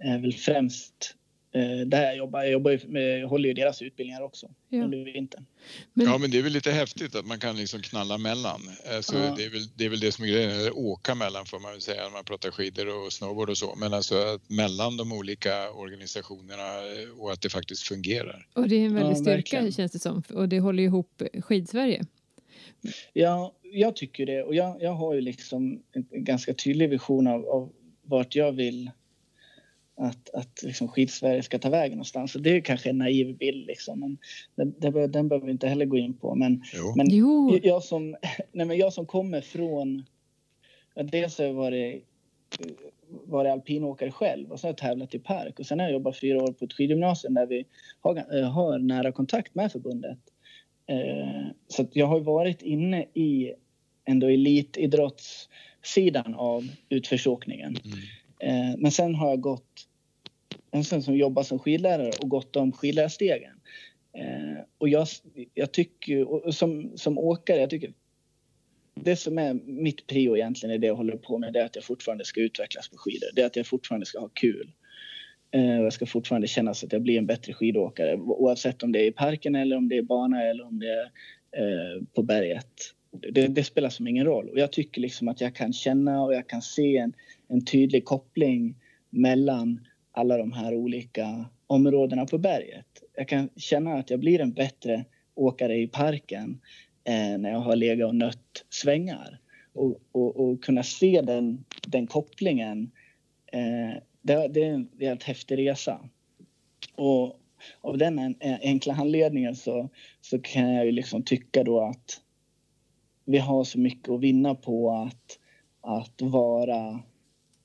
är 0.02 0.20
väl 0.20 0.34
främst 0.34 1.16
Eh, 1.56 1.88
där 1.88 2.04
jag 2.04 2.18
jobbar. 2.18 2.40
Jag, 2.40 2.52
jobbar 2.52 2.80
med, 2.88 3.20
jag 3.20 3.28
håller 3.28 3.50
ju 3.50 3.54
deras 3.54 3.82
utbildningar 3.82 4.22
också 4.22 4.48
ja. 4.70 4.84
under 4.84 5.14
vintern. 5.14 5.46
Men... 5.94 6.08
Ja, 6.08 6.18
men 6.18 6.32
det 6.32 6.38
är 6.38 6.42
väl 6.42 6.52
lite 6.52 6.72
häftigt 6.72 7.16
att 7.16 7.26
man 7.26 7.40
kan 7.40 7.58
liksom 7.58 7.82
knalla 7.82 8.18
mellan. 8.18 8.62
Alltså, 8.96 9.18
ja. 9.18 9.34
det, 9.38 9.46
är 9.46 9.50
väl, 9.50 9.68
det 9.76 9.86
är 9.86 9.90
väl 9.90 10.00
det 10.00 10.12
som 10.12 10.26
är 10.26 10.30
grejen, 10.30 10.52
eller 10.52 10.78
åka 10.78 11.16
mellan 11.16 11.46
får 11.46 11.60
man 11.60 11.72
väl 11.72 11.82
säga 11.82 12.04
när 12.04 12.10
man 12.10 12.24
pratar 12.24 12.52
skidor 12.52 13.06
och 13.06 13.14
snowboard 13.14 13.50
och 13.50 13.58
så. 13.58 13.76
Men 13.76 13.94
alltså 13.94 14.16
att 14.16 14.50
mellan 14.50 14.98
de 14.98 15.12
olika 15.12 15.72
organisationerna 15.72 16.64
eh, 16.64 17.20
och 17.20 17.32
att 17.32 17.42
det 17.42 17.50
faktiskt 17.50 17.88
fungerar. 17.88 18.48
Och 18.54 18.70
det 18.70 18.76
är 18.76 18.86
en 18.86 18.94
väldig 18.94 19.12
ja, 19.12 19.16
styrka 19.16 19.32
verkligen. 19.32 19.72
känns 19.72 19.92
det 19.92 20.00
som 20.00 20.24
och 20.34 20.50
det 20.50 20.60
håller 20.60 20.84
ihop 20.84 21.22
Skidsverige. 21.42 22.06
Ja, 23.14 23.54
jag 23.62 23.96
tycker 23.96 24.26
det 24.26 24.44
och 24.44 24.56
jag, 24.56 24.82
jag 24.82 24.94
har 24.94 25.14
ju 25.14 25.22
liksom 25.22 25.84
en 25.94 26.24
ganska 26.24 26.54
tydlig 26.54 26.90
vision 26.90 27.28
av, 27.28 27.46
av 27.46 27.72
vart 28.02 28.36
jag 28.36 28.52
vill 28.52 28.92
att, 29.98 30.30
att 30.30 30.64
liksom 30.64 30.88
Skidsverige 30.88 31.44
ska 31.44 31.60
ta 31.60 31.70
vägen 31.70 31.98
någonstans. 31.98 32.36
Och 32.36 32.42
det 32.42 32.50
är 32.50 32.62
kanske 32.62 32.90
en 32.90 32.98
naiv 32.98 33.38
bild, 33.38 33.68
liksom. 33.68 34.00
men 34.00 34.18
den, 34.56 34.76
den, 34.80 35.12
den 35.12 35.28
behöver 35.28 35.46
vi 35.46 35.52
inte 35.52 35.68
heller 35.68 35.86
gå 35.86 35.98
in 35.98 36.14
på. 36.14 36.36
Men, 36.36 36.64
jo. 36.74 36.94
men 36.96 37.08
jo. 37.10 37.60
Jag, 37.64 37.84
som, 37.84 38.12
nej, 38.52 38.66
men 38.66 38.78
jag 38.78 38.94
som 38.94 39.06
kommer 39.06 39.42
från... 39.42 40.06
Dels 41.12 41.38
har 41.38 41.46
jag 41.46 41.54
varit, 41.54 42.04
varit 43.10 43.52
alpinåkare 43.52 44.12
själv 44.12 44.52
och 44.52 44.60
så 44.60 44.68
har 44.68 44.70
jag 44.70 44.78
tävlat 44.78 45.16
i 45.16 45.20
park. 45.20 45.60
Och 45.60 45.66
sen 45.66 45.80
har 45.80 45.86
jag 45.86 45.94
jobbat 45.94 46.20
fyra 46.20 46.44
år 46.44 46.52
på 46.52 46.66
ett 46.66 46.74
skidgymnasium 46.74 47.34
där 47.34 47.46
vi 47.46 47.66
har, 48.00 48.38
eh, 48.38 48.52
har 48.52 48.80
nära 48.80 49.12
kontakt 49.12 49.56
med 49.56 49.72
förbundet. 49.72 50.20
Eh, 50.88 51.48
så 51.68 51.88
jag 51.92 52.08
har 52.08 52.20
varit 52.20 52.62
inne 52.62 53.06
i 53.14 53.54
ändå 54.06 54.28
elitidrottssidan 54.28 56.36
av 56.36 56.68
utförsåkningen. 56.90 57.78
Mm. 57.86 57.98
Eh, 58.40 58.76
men 58.78 58.92
sen 58.92 59.16
har 59.16 59.30
jag 59.30 59.42
gått, 59.42 59.88
sen 60.84 61.04
som 61.04 61.16
jobbar 61.16 61.44
som 61.44 61.60
skidlärare 61.60 62.12
och 62.22 62.30
gått 62.30 62.54
de 62.54 62.72
skidlärarstegen. 62.72 63.54
Eh, 64.14 64.58
och 64.78 64.90
jag, 64.90 65.08
jag 65.54 65.72
tycker, 65.72 66.24
och 66.24 66.56
som, 66.56 66.92
som 66.96 67.18
åkare, 67.18 67.60
jag 67.60 67.70
tycker 67.70 67.94
det 68.96 69.16
som 69.16 69.38
är 69.38 69.54
mitt 69.54 70.08
prio 70.08 70.38
egentligen 70.38 70.76
är 70.76 70.80
det 70.80 70.88
jag 70.88 70.96
håller 70.96 71.18
på 71.18 71.38
med, 71.38 71.54
det 71.54 71.60
är 71.60 71.66
att 71.66 71.76
jag 71.76 71.86
fortfarande 71.86 72.26
ska 72.26 72.42
utvecklas 72.42 72.90
på 72.90 72.98
skidor. 72.98 73.30
Det 73.36 73.42
är 73.42 73.46
att 73.46 73.56
jag 73.56 73.68
fortfarande 73.68 74.06
ska 74.06 74.20
ha 74.20 74.30
kul. 74.30 74.72
Eh, 75.56 75.82
jag 75.82 75.94
ska 75.94 76.06
fortfarande 76.06 76.48
känna 76.48 76.72
att 76.72 76.94
jag 76.94 77.02
blir 77.02 77.18
en 77.18 77.26
bättre 77.26 77.54
skidåkare 77.54 78.16
oavsett 78.16 78.84
om 78.84 78.92
det 78.92 79.00
är 79.00 79.08
i 79.08 79.12
parken 79.12 79.56
eller 79.56 79.78
om 79.78 79.90
det 79.90 79.98
är 79.98 80.02
bana 80.02 80.44
eller 80.44 80.66
om 80.66 80.80
det 80.80 80.92
är 80.92 81.04
eh, 81.58 82.04
på 82.16 82.24
berget. 82.24 82.72
Det, 83.32 83.48
det, 83.48 83.64
spelar 83.64 83.90
som 83.90 84.08
ingen 84.08 84.26
roll. 84.26 84.50
Och 84.50 84.60
jag 84.60 84.72
tycker 84.72 85.02
liksom 85.02 85.28
att 85.28 85.42
jag 85.42 85.56
kan 85.56 85.74
känna 85.74 86.24
och 86.24 86.34
jag 86.34 86.48
kan 86.50 86.62
se 86.62 86.98
en, 86.98 87.14
en 87.48 87.66
tydlig 87.66 88.06
koppling 88.06 88.76
mellan 89.10 89.88
alla 90.12 90.38
de 90.38 90.52
här 90.52 90.76
olika 90.76 91.46
områdena 91.68 92.26
på 92.26 92.38
berget. 92.38 92.86
Jag 93.16 93.28
kan 93.28 93.50
känna 93.56 93.94
att 93.94 94.10
jag 94.10 94.20
blir 94.20 94.42
en 94.42 94.54
bättre 94.54 95.06
åkare 95.36 95.78
i 95.78 95.88
parken 95.88 96.62
eh, 97.04 97.38
när 97.38 97.52
jag 97.52 97.60
har 97.60 97.76
legat 97.76 98.08
och 98.08 98.16
nött 98.16 98.66
svängar. 98.70 99.40
Och, 99.74 100.00
och, 100.12 100.40
och 100.40 100.64
kunna 100.64 100.84
se 100.84 101.22
den, 101.22 101.66
den 101.88 102.08
kopplingen, 102.08 102.92
eh, 103.52 104.02
det, 104.26 104.48
det, 104.48 104.64
är 104.64 104.74
en 104.74 104.90
helt 105.00 105.24
häftig 105.24 105.58
resa. 105.58 106.00
Och 106.96 107.40
av 107.82 107.98
den 107.98 108.36
enkla 108.42 108.94
anledningen 108.94 109.56
så, 109.56 109.90
så 110.22 110.40
kan 110.40 110.74
jag 110.74 110.86
ju 110.86 110.92
liksom 110.92 111.24
tycka 111.24 111.64
då 111.64 111.82
att 111.82 112.22
vi 113.26 113.38
har 113.38 113.64
så 113.64 113.80
mycket 113.80 114.10
att 114.10 114.20
vinna 114.20 114.56
på 114.56 114.92
att, 114.92 115.40
att 115.82 116.22
vara 116.22 117.00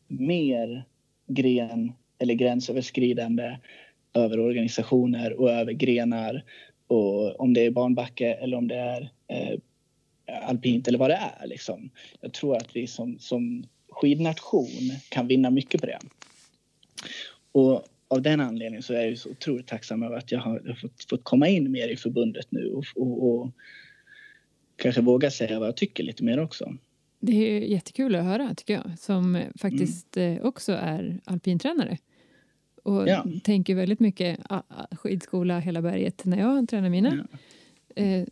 mer 0.08 0.84
gren 1.26 1.92
eller 2.18 2.34
gränsöverskridande 2.34 3.56
över 4.14 4.40
organisationer 4.40 5.40
och 5.40 5.50
över 5.50 5.72
grenar. 5.72 6.44
Och 6.86 7.40
om 7.40 7.54
det 7.54 7.66
är 7.66 7.70
barnbacke 7.70 8.34
eller 8.34 8.56
om 8.56 8.68
det 8.68 8.76
är 8.76 9.10
eh, 9.28 9.58
alpint 10.48 10.88
eller 10.88 10.98
vad 10.98 11.10
det 11.10 11.20
är. 11.40 11.46
Liksom. 11.46 11.90
Jag 12.20 12.32
tror 12.32 12.56
att 12.56 12.76
vi 12.76 12.86
som, 12.86 13.18
som 13.18 13.64
skidnation 13.90 14.90
kan 15.08 15.26
vinna 15.26 15.50
mycket 15.50 15.80
på 15.80 15.86
det. 15.86 15.98
Och 17.52 17.84
av 18.08 18.22
den 18.22 18.40
anledningen 18.40 18.82
så 18.82 18.94
är 18.94 19.06
jag 19.06 19.18
så 19.18 19.30
otroligt 19.30 19.66
tacksam 19.66 20.02
över 20.02 20.16
att 20.16 20.32
jag 20.32 20.40
har 20.40 20.76
fått, 20.80 21.04
fått 21.10 21.24
komma 21.24 21.48
in 21.48 21.70
mer 21.70 21.88
i 21.88 21.96
förbundet 21.96 22.46
nu 22.50 22.72
och, 22.72 22.84
och, 22.96 23.28
och 23.28 23.50
kanske 24.76 25.00
våga 25.00 25.30
säga 25.30 25.58
vad 25.58 25.68
jag 25.68 25.76
tycker 25.76 26.04
lite 26.04 26.24
mer 26.24 26.40
också. 26.40 26.76
Det 27.20 27.32
är 27.32 27.60
jättekul 27.60 28.14
att 28.14 28.24
höra 28.24 28.54
tycker 28.54 28.74
jag, 28.74 28.98
som 28.98 29.42
faktiskt 29.56 30.16
mm. 30.16 30.44
också 30.44 30.72
är 30.72 31.20
alpintränare. 31.24 31.98
Och 32.82 33.08
ja. 33.08 33.26
tänker 33.44 33.74
väldigt 33.74 34.00
mycket 34.00 34.40
skidskola 34.92 35.58
hela 35.58 35.82
berget 35.82 36.24
när 36.24 36.38
jag 36.38 36.68
tränar 36.68 36.88
mina 36.88 37.26
ja. 37.94 38.02
eh, 38.02 38.26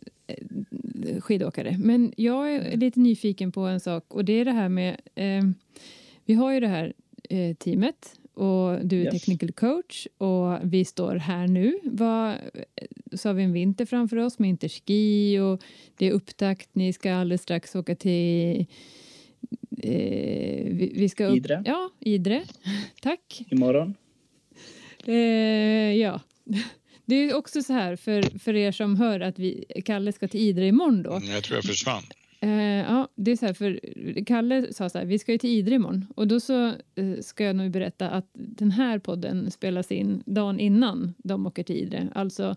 skidåkare. 1.19 1.77
Men 1.77 2.13
jag 2.17 2.55
är 2.55 2.77
lite 2.77 2.99
nyfiken 2.99 3.51
på 3.51 3.61
en 3.61 3.79
sak 3.79 4.13
och 4.13 4.25
det 4.25 4.33
är 4.33 4.45
det 4.45 4.51
här 4.51 4.69
med, 4.69 5.01
eh, 5.15 5.43
vi 6.25 6.33
har 6.33 6.51
ju 6.51 6.59
det 6.59 6.67
här 6.67 6.93
eh, 7.29 7.55
teamet 7.55 8.18
och 8.39 8.85
du 8.85 9.01
är 9.01 9.05
yes. 9.05 9.13
technical 9.13 9.51
coach 9.51 10.07
och 10.17 10.57
vi 10.63 10.85
står 10.85 11.15
här 11.15 11.47
nu. 11.47 11.79
Vad, 11.83 12.35
så 13.13 13.29
har 13.29 13.33
vi 13.33 13.43
en 13.43 13.53
vinter 13.53 13.85
framför 13.85 14.17
oss 14.17 14.39
med 14.39 14.49
interski 14.49 15.39
och 15.39 15.61
det 15.97 16.07
är 16.07 16.11
upptakt. 16.11 16.69
Ni 16.73 16.93
ska 16.93 17.13
alldeles 17.13 17.41
strax 17.41 17.75
åka 17.75 17.95
till 17.95 18.65
eh, 19.83 20.63
vi, 20.71 20.91
vi, 20.95 21.09
ska 21.09 21.25
upp, 21.25 21.37
Idre. 21.37 21.63
Ja, 21.65 21.89
Idre. 21.99 22.43
Tack. 23.01 23.41
Imorgon. 23.49 23.95
Eh, 25.05 25.13
ja. 25.97 26.21
Det 27.05 27.15
är 27.15 27.35
också 27.35 27.61
så 27.61 27.73
här 27.73 27.95
för, 27.95 28.39
för 28.39 28.55
er 28.55 28.71
som 28.71 28.95
hör 28.95 29.19
att 29.19 29.39
vi, 29.39 29.65
Kalle 29.85 30.11
ska 30.11 30.27
till 30.27 30.41
Idre 30.41 30.67
imorgon 30.67 31.03
då. 31.03 31.13
Mm, 31.13 31.29
jag 31.29 31.43
tror 31.43 31.57
jag 31.57 31.63
försvann. 31.63 32.03
Eh, 32.41 32.51
ja, 32.79 33.07
det 33.15 33.31
är 33.31 33.35
så 33.35 33.45
här 33.45 33.53
för 33.53 33.79
Kalle 34.25 34.73
sa 34.73 34.89
så 34.89 34.97
här, 34.97 35.05
vi 35.05 35.19
ska 35.19 35.31
ju 35.31 35.37
till 35.37 35.49
Idre 35.49 35.75
imorgon 35.75 36.05
och 36.15 36.27
då 36.27 36.39
så 36.39 36.67
eh, 36.95 37.19
ska 37.21 37.43
jag 37.43 37.55
nog 37.55 37.71
berätta 37.71 38.09
att 38.09 38.29
den 38.33 38.71
här 38.71 38.99
podden 38.99 39.51
spelas 39.51 39.91
in 39.91 40.23
dagen 40.25 40.59
innan 40.59 41.13
de 41.17 41.47
åker 41.47 41.63
till 41.63 41.75
Idre, 41.75 42.09
alltså 42.15 42.55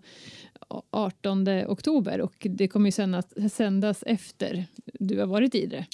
18 0.90 1.49
oktober 1.49 2.21
och 2.21 2.47
det 2.51 2.68
kommer 2.68 2.87
ju 2.87 2.92
sändas, 2.92 3.53
sändas 3.53 4.05
efter 4.07 4.64
du 4.85 5.18
har 5.18 5.27
varit 5.27 5.55
i 5.55 5.62
Idre. 5.62 5.87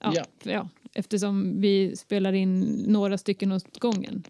Ja, 0.00 0.12
ja. 0.14 0.24
ja, 0.42 0.68
eftersom 0.94 1.60
vi 1.60 1.96
spelar 1.96 2.32
in 2.32 2.60
några 2.86 3.18
stycken 3.18 3.52
åt 3.52 3.78
gången. 3.78 4.24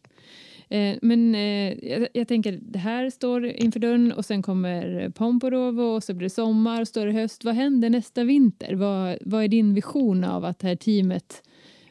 Eh, 0.68 0.98
men 1.02 1.34
eh, 1.34 1.90
jag, 1.90 2.08
jag, 2.12 2.28
tänker, 2.28 2.58
det 2.62 2.78
här 2.78 3.10
står 3.10 3.46
inför 3.46 3.80
dörren 3.80 4.12
och 4.12 4.24
sen 4.24 4.42
kommer 4.42 5.10
Pomporovo 5.10 5.82
och 5.82 6.04
så 6.04 6.14
blir 6.14 6.26
det 6.26 6.34
sommar 6.34 6.80
och 6.80 6.88
större 6.88 7.12
höst. 7.12 7.44
Vad 7.44 7.54
händer 7.54 7.90
nästa 7.90 8.24
vinter? 8.24 8.74
Vad, 8.74 9.18
vad 9.20 9.44
är 9.44 9.48
din 9.48 9.74
vision 9.74 10.24
av 10.24 10.44
att 10.44 10.58
det 10.58 10.68
här 10.68 10.76
teamet, 10.76 11.42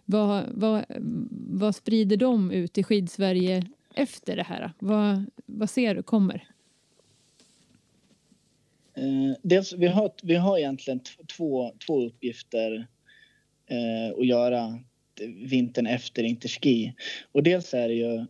vad, 0.06 0.44
vad, 0.52 0.86
vad 1.50 1.76
sprider 1.76 2.18
de 2.18 2.52
ut 2.52 2.78
i 2.78 2.84
skidsverige 2.84 3.64
efter 3.94 4.36
det 4.36 4.44
här? 4.44 4.72
Vad, 4.80 5.26
vad 5.46 5.70
ser 5.70 5.96
du 5.96 6.04
kommer? 6.04 6.48
Eh, 8.98 9.38
dels, 9.44 9.74
vi, 9.74 9.88
har, 9.88 10.12
vi 10.24 10.36
har 10.36 10.58
egentligen 10.58 11.00
två, 11.38 11.72
två 11.88 12.06
uppgifter 12.06 12.88
eh, 13.68 14.20
att 14.20 14.28
göra 14.28 14.80
vintern 15.50 15.88
efter 15.88 16.24
Interski. 16.24 16.94
Och 17.32 17.44
dels 17.44 17.74
är 17.74 17.88
det 17.88 17.94
ju 17.94 18.26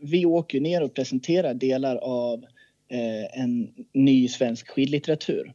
vi 0.00 0.26
åker 0.26 0.60
ner 0.60 0.82
och 0.82 0.94
presenterar 0.94 1.54
delar 1.54 1.96
av 1.96 2.44
eh, 2.88 3.40
en 3.40 3.74
ny 3.92 4.28
svensk 4.28 4.68
skidlitteratur. 4.68 5.52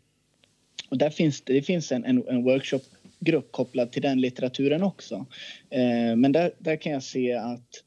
Och 0.89 0.97
där 0.97 1.09
finns 1.09 1.41
det, 1.41 1.53
det 1.53 1.61
finns 1.61 1.91
en, 1.91 2.05
en, 2.05 2.27
en 2.27 2.43
workshopgrupp 2.43 3.51
kopplad 3.51 3.91
till 3.91 4.01
den 4.01 4.21
litteraturen 4.21 4.83
också. 4.83 5.25
Eh, 5.69 6.15
men 6.15 6.31
där, 6.31 6.51
där 6.59 6.75
kan 6.75 6.91
jag 6.91 7.03
se 7.03 7.33
att 7.33 7.83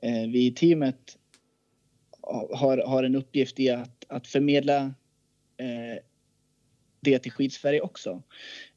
eh, 0.00 0.28
vi 0.28 0.46
i 0.46 0.52
teamet 0.52 1.16
har, 2.52 2.78
har 2.78 3.04
en 3.04 3.14
uppgift 3.14 3.60
i 3.60 3.70
att, 3.70 4.04
att 4.08 4.26
förmedla 4.26 4.94
eh, 5.56 6.02
det 7.00 7.18
till 7.18 7.32
Skidsverige 7.32 7.80
också. 7.80 8.22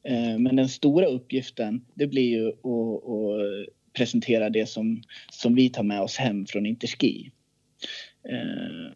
Eh, 0.02 0.38
men 0.38 0.56
den 0.56 0.68
stora 0.68 1.06
uppgiften 1.06 1.84
det 1.94 2.06
blir 2.06 2.30
ju 2.30 2.48
att, 2.48 3.04
att 3.04 3.68
presentera 3.96 4.50
det 4.50 4.66
som, 4.66 5.02
som 5.30 5.54
vi 5.54 5.70
tar 5.70 5.82
med 5.82 6.00
oss 6.00 6.16
hem 6.16 6.46
från 6.46 6.66
Interski. 6.66 7.30
Eh, 8.28 8.92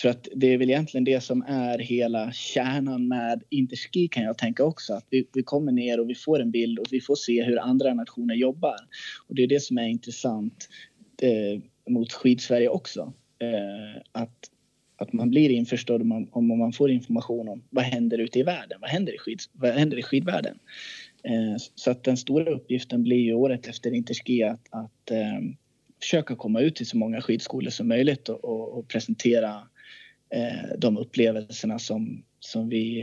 för 0.00 0.08
att 0.08 0.28
det 0.34 0.46
är 0.46 0.58
väl 0.58 0.70
egentligen 0.70 1.04
det 1.04 1.20
som 1.20 1.42
är 1.42 1.78
hela 1.78 2.32
kärnan 2.32 3.08
med 3.08 3.42
Interski 3.48 4.08
kan 4.08 4.22
jag 4.22 4.38
tänka 4.38 4.64
också. 4.64 4.92
Att 4.92 5.06
vi, 5.10 5.26
vi 5.32 5.42
kommer 5.42 5.72
ner 5.72 6.00
och 6.00 6.10
vi 6.10 6.14
får 6.14 6.40
en 6.40 6.50
bild 6.50 6.78
och 6.78 6.86
vi 6.90 7.00
får 7.00 7.16
se 7.16 7.42
hur 7.42 7.58
andra 7.58 7.94
nationer 7.94 8.34
jobbar. 8.34 8.76
Och 9.28 9.34
det 9.34 9.42
är 9.42 9.46
det 9.46 9.62
som 9.62 9.78
är 9.78 9.88
intressant 9.88 10.68
eh, 11.22 11.62
mot 11.92 12.12
Skidsverige 12.12 12.68
också. 12.68 13.12
Eh, 13.42 14.02
att, 14.12 14.50
att 14.96 15.12
man 15.12 15.30
blir 15.30 15.50
införstådd 15.50 16.02
om 16.02 16.08
man, 16.08 16.28
om 16.32 16.58
man 16.58 16.72
får 16.72 16.90
information 16.90 17.48
om 17.48 17.62
vad 17.70 17.84
händer 17.84 18.18
ute 18.18 18.38
i 18.38 18.42
världen. 18.42 18.78
Vad 18.80 18.90
händer 18.90 19.14
i, 19.14 19.18
skids, 19.18 19.50
vad 19.52 19.70
händer 19.70 19.98
i 19.98 20.02
skidvärlden? 20.02 20.58
Eh, 21.22 21.56
så 21.74 21.90
att 21.90 22.04
den 22.04 22.16
stora 22.16 22.50
uppgiften 22.50 23.02
blir 23.02 23.20
ju 23.20 23.34
året 23.34 23.66
efter 23.66 23.94
Interski 23.94 24.42
att, 24.42 24.66
att 24.70 25.10
eh, 25.10 25.40
försöka 26.00 26.36
komma 26.36 26.60
ut 26.60 26.76
till 26.76 26.86
så 26.86 26.96
många 26.96 27.20
skidskolor 27.20 27.70
som 27.70 27.88
möjligt 27.88 28.28
och, 28.28 28.44
och, 28.44 28.78
och 28.78 28.88
presentera 28.88 29.68
eh, 30.34 30.78
de 30.78 30.96
upplevelserna 30.96 31.78
som, 31.78 32.22
som 32.40 32.68
vi 32.68 33.00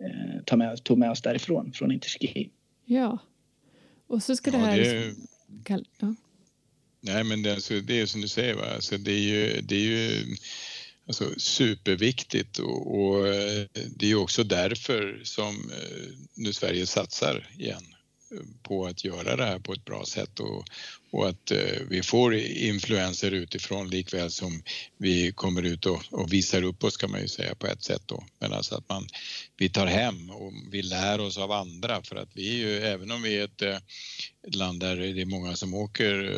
eh, 0.00 0.42
tar 0.44 0.56
med, 0.56 0.84
tog 0.84 0.98
med 0.98 1.10
oss 1.10 1.22
därifrån, 1.22 1.72
från 1.72 1.92
Interski. 1.92 2.50
Ja, 2.84 3.18
och 4.06 4.22
så 4.22 4.36
ska 4.36 4.50
det 4.50 4.58
här... 4.58 4.76
Ja, 4.78 4.84
det... 5.68 5.84
Ja. 6.00 6.14
Nej, 7.00 7.24
men 7.24 7.42
det, 7.42 7.52
alltså, 7.54 7.80
det 7.80 8.00
är 8.00 8.06
som 8.06 8.20
du 8.20 8.28
säger, 8.28 8.54
va? 8.54 8.64
Alltså, 8.74 8.98
det 8.98 9.12
är 9.12 9.18
ju, 9.18 9.60
det 9.60 9.74
är 9.74 9.80
ju 9.80 10.24
Alltså 11.06 11.34
superviktigt. 11.36 12.58
Och, 12.58 13.00
och, 13.00 13.28
eh, 13.28 13.66
det 13.96 14.10
är 14.10 14.14
också 14.14 14.44
därför 14.44 15.20
som 15.24 15.70
eh, 15.70 16.12
nu 16.34 16.52
Sverige 16.52 16.86
satsar 16.86 17.48
igen 17.58 17.94
eh, 18.32 18.38
på 18.62 18.86
att 18.86 19.04
göra 19.04 19.36
det 19.36 19.44
här 19.44 19.58
på 19.58 19.72
ett 19.72 19.84
bra 19.84 20.04
sätt. 20.04 20.40
Och, 20.40 20.64
och 21.10 21.28
att 21.28 21.52
vi 21.88 22.02
får 22.02 22.34
influenser 22.34 23.30
utifrån 23.30 23.90
likväl 23.90 24.30
som 24.30 24.62
vi 24.98 25.32
kommer 25.32 25.62
ut 25.62 25.86
och, 25.86 26.02
och, 26.10 26.32
visar 26.32 26.62
upp 26.62 26.84
oss 26.84 26.96
kan 26.96 27.10
man 27.10 27.20
ju 27.20 27.28
säga 27.28 27.54
på 27.54 27.66
ett 27.66 27.82
sätt 27.82 28.02
då. 28.06 28.24
Men 28.38 28.52
alltså 28.52 28.74
att 28.74 28.88
man, 28.88 29.06
vi 29.56 29.68
tar 29.68 29.86
hem 29.86 30.30
och 30.30 30.52
vi 30.70 30.82
lär 30.82 31.20
oss 31.20 31.38
av 31.38 31.52
andra. 31.52 32.02
För 32.02 32.16
att 32.16 32.30
vi 32.34 32.48
är 32.48 32.68
ju, 32.68 32.78
även 32.78 33.10
om 33.10 33.22
vi 33.22 33.36
är 33.36 33.44
ett 33.44 34.54
land 34.54 34.80
där 34.80 34.96
det 34.96 35.20
är 35.20 35.26
många 35.26 35.56
som 35.56 35.74
åker 35.74 36.32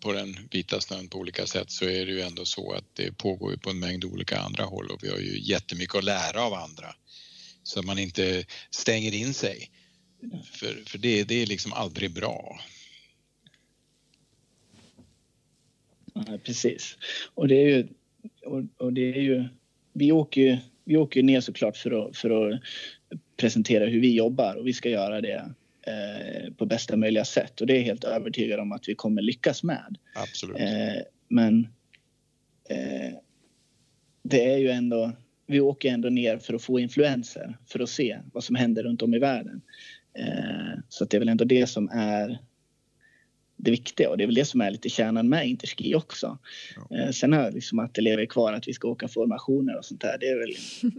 på 0.00 0.12
den 0.12 0.36
vita 0.50 0.80
snön 0.80 1.08
på 1.08 1.18
olika 1.18 1.46
sätt 1.46 1.70
så 1.70 1.84
är 1.84 2.06
det 2.06 2.12
ju 2.12 2.20
ändå 2.20 2.44
så 2.44 2.72
att 2.72 2.84
det 2.94 3.18
pågår 3.18 3.50
ju 3.50 3.58
på 3.58 3.70
en 3.70 3.78
mängd 3.78 4.04
olika 4.04 4.38
andra 4.38 4.64
håll 4.64 4.90
och 4.90 5.04
vi 5.04 5.08
har 5.08 5.18
ju 5.18 5.40
jättemycket 5.40 5.94
att 5.96 6.04
lära 6.04 6.42
av 6.42 6.54
andra. 6.54 6.94
Så 7.62 7.80
att 7.80 7.86
man 7.86 7.98
inte 7.98 8.44
stänger 8.70 9.14
in 9.14 9.34
sig. 9.34 9.70
För, 10.52 10.82
för 10.86 10.98
det, 10.98 11.24
det 11.24 11.42
är 11.42 11.46
liksom 11.46 11.72
aldrig 11.72 12.10
bra. 12.10 12.60
Ja, 16.14 16.38
precis. 16.44 16.96
Och 17.34 17.48
det 17.48 17.54
är 17.54 17.68
ju... 17.68 17.88
Och, 18.44 18.62
och 18.76 18.92
det 18.92 19.14
är 19.14 19.20
ju 19.20 19.48
vi 19.92 20.12
åker 20.12 20.40
ju 20.40 20.58
vi 20.84 20.96
åker 20.96 21.22
ner 21.22 21.40
såklart 21.40 21.76
för 21.76 22.08
att, 22.08 22.16
för 22.16 22.50
att 22.50 22.60
presentera 23.36 23.86
hur 23.86 24.00
vi 24.00 24.14
jobbar 24.14 24.54
och 24.54 24.66
vi 24.66 24.72
ska 24.72 24.88
göra 24.88 25.20
det 25.20 25.54
Eh, 25.90 26.52
på 26.52 26.66
bästa 26.66 26.96
möjliga 26.96 27.24
sätt 27.24 27.60
och 27.60 27.66
det 27.66 27.76
är 27.78 27.82
helt 27.82 28.04
övertygad 28.04 28.60
om 28.60 28.72
att 28.72 28.88
vi 28.88 28.94
kommer 28.94 29.22
lyckas 29.22 29.62
med. 29.62 29.98
Absolut. 30.14 30.56
Eh, 30.60 31.02
men 31.28 31.68
eh, 32.70 33.14
det 34.22 34.52
är 34.52 34.58
ju 34.58 34.70
ändå, 34.70 35.12
vi 35.46 35.60
åker 35.60 35.92
ändå 35.92 36.08
ner 36.08 36.38
för 36.38 36.54
att 36.54 36.62
få 36.62 36.80
influenser 36.80 37.58
för 37.66 37.80
att 37.80 37.88
se 37.88 38.18
vad 38.32 38.44
som 38.44 38.56
händer 38.56 38.82
runt 38.82 39.02
om 39.02 39.14
i 39.14 39.18
världen. 39.18 39.60
Eh, 40.18 40.80
så 40.88 41.04
det 41.04 41.16
är 41.16 41.18
väl 41.18 41.28
ändå 41.28 41.44
det 41.44 41.66
som 41.66 41.88
är 41.92 42.38
det 43.62 43.70
viktiga 43.70 44.10
och 44.10 44.18
det 44.18 44.24
är 44.24 44.26
väl 44.26 44.34
det 44.34 44.44
som 44.44 44.60
är 44.60 44.70
lite 44.70 44.88
kärnan 44.88 45.28
med 45.28 45.48
Interski 45.48 45.94
också. 45.94 46.38
Ja. 46.76 46.96
Eh, 46.96 47.10
sen 47.10 47.32
har 47.32 47.52
liksom 47.52 47.78
att 47.78 47.94
det 47.94 48.02
lever 48.02 48.26
kvar 48.26 48.52
att 48.52 48.68
vi 48.68 48.72
ska 48.72 48.88
åka 48.88 49.08
formationer 49.08 49.78
och 49.78 49.84
sånt 49.84 50.00
där. 50.00 50.16
Det 50.20 50.26
är 50.26 50.38
väl, 50.38 50.54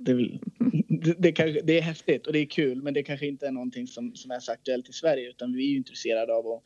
det 0.05 0.11
är, 0.11 0.15
väl, 0.15 0.39
det, 1.01 1.15
det, 1.19 1.31
kanske, 1.31 1.61
det 1.61 1.77
är 1.77 1.81
häftigt 1.81 2.27
och 2.27 2.33
det 2.33 2.39
är 2.39 2.45
kul 2.45 2.81
men 2.81 2.93
det 2.93 3.03
kanske 3.03 3.27
inte 3.27 3.47
är 3.47 3.51
någonting 3.51 3.87
som, 3.87 4.15
som 4.15 4.31
är 4.31 4.39
så 4.39 4.51
aktuellt 4.51 4.89
i 4.89 4.93
Sverige 4.93 5.29
utan 5.29 5.53
vi 5.53 5.65
är 5.65 5.69
ju 5.69 5.77
intresserade 5.77 6.33
av 6.33 6.47
att 6.47 6.63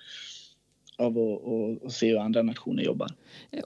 av 0.98 1.12
att 1.12 1.18
och, 1.18 1.84
och 1.84 1.94
se 1.94 2.10
hur 2.10 2.18
andra 2.18 2.42
nationer 2.42 2.84
jobbar. 2.84 3.12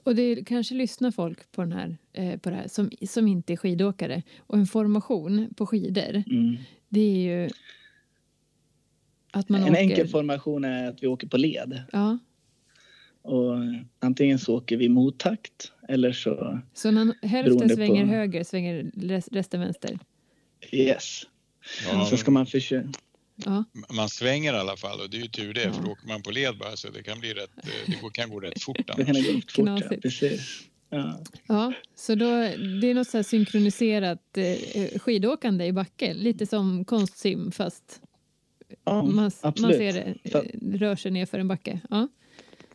Och 0.03 0.15
det 0.15 0.43
kanske 0.45 0.75
lyssnar 0.75 1.11
folk 1.11 1.51
på, 1.51 1.61
den 1.61 1.71
här, 1.71 1.97
eh, 2.13 2.39
på 2.39 2.49
det 2.49 2.55
här 2.55 2.67
som, 2.67 2.91
som 3.07 3.27
inte 3.27 3.53
är 3.53 3.57
skidåkare. 3.57 4.23
Och 4.39 4.57
en 4.57 4.65
formation 4.65 5.53
på 5.57 5.65
skidor, 5.65 6.23
mm. 6.27 6.57
det 6.89 6.99
är 6.99 7.17
ju 7.17 7.49
att 9.31 9.49
man 9.49 9.63
en 9.63 9.69
åker... 9.69 9.81
enkel 9.81 10.07
formation 10.07 10.63
är 10.63 10.87
att 10.87 11.03
vi 11.03 11.07
åker 11.07 11.27
på 11.27 11.37
led. 11.37 11.83
Ja. 11.91 12.17
Och 13.21 13.55
antingen 13.99 14.39
så 14.39 14.55
åker 14.55 14.77
vi 14.77 14.89
mottakt 14.89 15.71
eller 15.87 16.11
så... 16.11 16.59
Så 16.73 16.91
när 16.91 17.27
hälften 17.27 17.69
svänger 17.69 18.05
på... 18.05 18.11
höger 18.11 18.43
svänger 18.43 18.91
resten 19.31 19.59
vänster? 19.59 19.99
Yes. 20.71 21.21
Ja. 21.91 22.05
Så 22.05 22.17
ska 22.17 22.31
man 22.31 22.45
försöka... 22.45 22.89
Ja. 23.45 23.63
Man 23.89 24.09
svänger 24.09 24.53
i 24.53 24.57
alla 24.57 24.77
fall 24.77 24.99
och 24.99 25.09
det 25.09 25.17
är 25.17 25.21
ju 25.21 25.27
tur 25.27 25.53
det 25.53 25.63
ja. 25.63 25.73
för 25.73 25.83
då 25.83 25.91
åker 25.91 26.07
man 26.07 26.21
på 26.21 26.31
led 26.31 26.57
bara 26.57 26.75
så 26.75 26.89
det 26.89 27.03
kan 27.03 27.19
bli 27.19 27.33
rätt, 27.33 27.57
eh, 27.57 27.93
det 28.03 28.09
kan 28.13 28.29
gå 28.29 28.39
rätt 28.39 28.63
fort 28.63 28.77
Det 28.97 29.05
kan 29.05 29.15
gå 29.15 29.21
fort, 29.55 29.81
ja, 29.89 29.97
precis. 30.01 30.61
Ja. 30.89 31.19
ja, 31.47 31.73
så 31.95 32.15
då, 32.15 32.25
det 32.81 32.89
är 32.89 32.93
något 32.93 33.07
så 33.07 33.23
synkroniserat 33.23 34.37
eh, 34.37 34.99
skidåkande 34.99 35.65
i 35.65 35.73
backe, 35.73 36.13
lite 36.13 36.45
som 36.45 36.85
konstsim 36.85 37.51
fast 37.51 38.01
Ja, 38.83 39.03
man, 39.03 39.31
absolut. 39.41 39.61
man 39.61 39.73
ser 39.73 39.93
det, 39.93 40.29
För, 40.29 40.77
rör 40.77 40.95
sig 40.95 41.11
ner 41.11 41.25
för 41.25 41.39
en 41.39 41.47
backe. 41.47 41.79
Ja. 41.89 42.07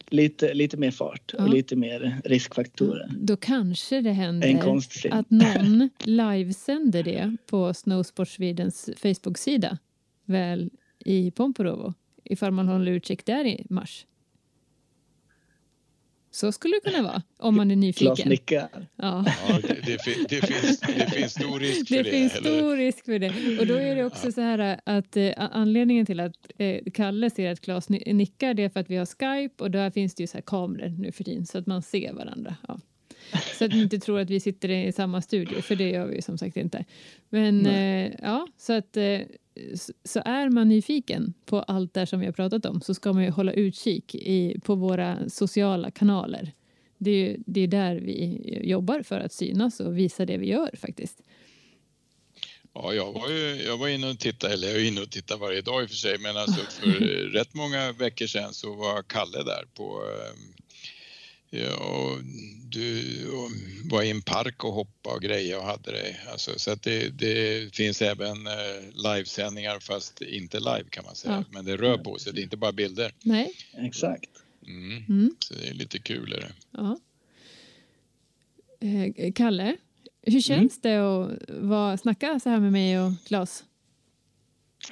Lite, 0.08 0.54
lite 0.54 0.76
mer 0.76 0.90
fart 0.90 1.34
och 1.38 1.48
lite 1.48 1.76
mer 1.76 2.20
riskfaktorer. 2.24 3.10
Då 3.18 3.36
kanske 3.36 4.00
det 4.00 4.12
händer 4.12 4.78
att 5.10 5.30
någon 5.30 5.90
livesänder 6.04 7.02
det 7.02 7.36
på 7.46 7.74
Snowsport 7.74 8.28
Swedens 8.28 8.90
Facebook-sida 8.96 9.78
väl 10.24 10.70
i 10.98 11.30
Pomporovo 11.30 11.94
ifall 12.24 12.50
man 12.50 12.68
håller 12.68 12.92
utkik 12.92 13.26
där 13.26 13.44
i 13.44 13.66
mars. 13.70 14.06
Så 16.34 16.52
skulle 16.52 16.74
det 16.74 16.90
kunna 16.90 17.02
vara 17.02 17.22
om 17.36 17.56
man 17.56 17.70
är 17.70 17.76
nyfiken. 17.76 18.16
Klas 18.16 18.26
nickar. 18.26 18.68
Ja. 18.96 19.24
ja 19.48 19.58
det, 19.62 19.68
det, 19.68 20.28
det, 20.28 20.46
finns, 20.46 20.80
det 20.80 21.10
finns 21.10 21.32
stor 21.32 21.60
risk 21.60 21.88
för 21.88 21.96
det. 21.96 22.02
Det 22.02 22.10
finns 22.10 22.34
eller? 22.34 22.58
stor 22.58 22.76
risk 22.76 23.04
för 23.04 23.18
det. 23.18 23.58
Och 23.60 23.66
då 23.66 23.74
är 23.74 23.94
det 23.96 24.04
också 24.04 24.32
så 24.32 24.40
här 24.40 24.80
att 24.84 25.16
eh, 25.16 25.32
anledningen 25.36 26.06
till 26.06 26.20
att 26.20 26.34
eh, 26.58 26.80
Kalle 26.94 27.30
ser 27.30 27.52
att 27.52 27.60
Klas 27.60 27.88
nickar 27.88 28.54
det 28.54 28.62
är 28.62 28.68
för 28.68 28.80
att 28.80 28.90
vi 28.90 28.96
har 28.96 29.06
Skype 29.06 29.64
och 29.64 29.70
där 29.70 29.90
finns 29.90 30.14
det 30.14 30.22
ju 30.22 30.26
så 30.26 30.36
här 30.36 30.42
kameror 30.42 30.88
nu 30.88 31.12
för 31.12 31.24
tiden 31.24 31.46
så 31.46 31.58
att 31.58 31.66
man 31.66 31.82
ser 31.82 32.12
varandra. 32.12 32.56
Ja. 32.68 32.80
Så 33.58 33.64
att 33.64 33.72
ni 33.72 33.82
inte 33.82 33.98
tror 33.98 34.20
att 34.20 34.30
vi 34.30 34.40
sitter 34.40 34.68
i 34.68 34.92
samma 34.92 35.22
studio, 35.22 35.62
för 35.62 35.76
det 35.76 35.90
gör 35.90 36.06
vi 36.06 36.22
som 36.22 36.38
sagt 36.38 36.56
inte. 36.56 36.84
Men 37.28 37.66
eh, 37.66 38.12
ja, 38.22 38.46
så 38.58 38.72
att 38.72 38.96
eh, 38.96 39.20
så 40.04 40.22
är 40.24 40.50
man 40.50 40.68
nyfiken 40.68 41.34
på 41.44 41.58
allt 41.60 41.94
det 41.94 42.06
som 42.06 42.20
vi 42.20 42.26
har 42.26 42.32
pratat 42.32 42.66
om 42.66 42.80
så 42.80 42.94
ska 42.94 43.12
man 43.12 43.24
ju 43.24 43.30
hålla 43.30 43.52
utkik 43.52 44.14
i, 44.14 44.60
på 44.64 44.74
våra 44.74 45.28
sociala 45.28 45.90
kanaler. 45.90 46.52
Det 46.98 47.10
är, 47.10 47.36
det 47.46 47.60
är 47.60 47.66
där 47.66 47.96
vi 47.96 48.40
jobbar 48.62 49.02
för 49.02 49.20
att 49.20 49.32
synas 49.32 49.80
och 49.80 49.98
visa 49.98 50.26
det 50.26 50.36
vi 50.36 50.46
gör 50.46 50.70
faktiskt. 50.76 51.22
Ja, 52.74 52.94
jag 52.94 53.12
var, 53.12 53.28
ju, 53.28 53.62
jag 53.66 53.76
var 53.76 53.88
inne 53.88 54.10
och 54.10 54.18
tittade, 54.18 54.54
eller 54.54 54.68
jag 54.68 54.76
är 54.76 54.84
inne 54.84 55.00
och 55.00 55.10
tittar 55.10 55.36
varje 55.36 55.60
dag 55.60 55.82
i 55.82 55.86
och 55.86 55.90
för 55.90 55.96
sig, 55.96 56.18
men 56.18 56.36
alltså 56.36 56.60
för 56.80 56.90
rätt 57.32 57.54
många 57.54 57.92
veckor 57.92 58.26
sedan 58.26 58.54
så 58.54 58.74
var 58.74 59.02
Kalle 59.02 59.42
där 59.42 59.64
på 59.74 59.84
eh, 59.84 60.63
Ja, 61.54 62.18
du 62.68 63.02
var 63.84 64.02
i 64.02 64.10
en 64.10 64.22
park 64.22 64.64
och 64.64 64.72
hoppade 64.72 65.16
och 65.16 65.22
grejer 65.22 65.58
och 65.58 65.64
hade 65.64 65.92
det. 65.92 66.16
Alltså, 66.32 66.58
så 66.58 66.70
att 66.70 66.82
det, 66.82 67.08
det 67.08 67.74
finns 67.74 68.02
även 68.02 68.46
eh, 68.46 69.12
livesändningar 69.14 69.80
fast 69.80 70.22
inte 70.22 70.58
live 70.58 70.84
kan 70.90 71.04
man 71.04 71.14
säga. 71.14 71.34
Ja. 71.34 71.44
Men 71.50 71.64
det 71.64 71.76
rör 71.76 71.98
på 71.98 72.18
sig, 72.18 72.32
det 72.32 72.40
är 72.40 72.42
inte 72.42 72.56
bara 72.56 72.72
bilder. 72.72 73.14
Nej. 73.22 73.52
Exakt. 73.72 74.30
Mm. 74.66 75.04
Mm. 75.08 75.36
Så 75.38 75.54
det 75.54 75.68
är 75.68 75.74
lite 75.74 75.98
kul. 75.98 76.32
Är 76.32 76.40
det. 76.40 76.52
Ja. 76.70 76.98
Eh, 78.80 79.32
Kalle, 79.32 79.76
hur 80.22 80.40
känns 80.40 80.84
mm. 80.84 80.98
det 80.98 80.98
att 80.98 81.50
vara, 81.62 81.96
snacka 81.96 82.40
så 82.40 82.48
här 82.48 82.60
med 82.60 82.72
mig 82.72 83.00
och 83.00 83.12
Claes? 83.26 83.64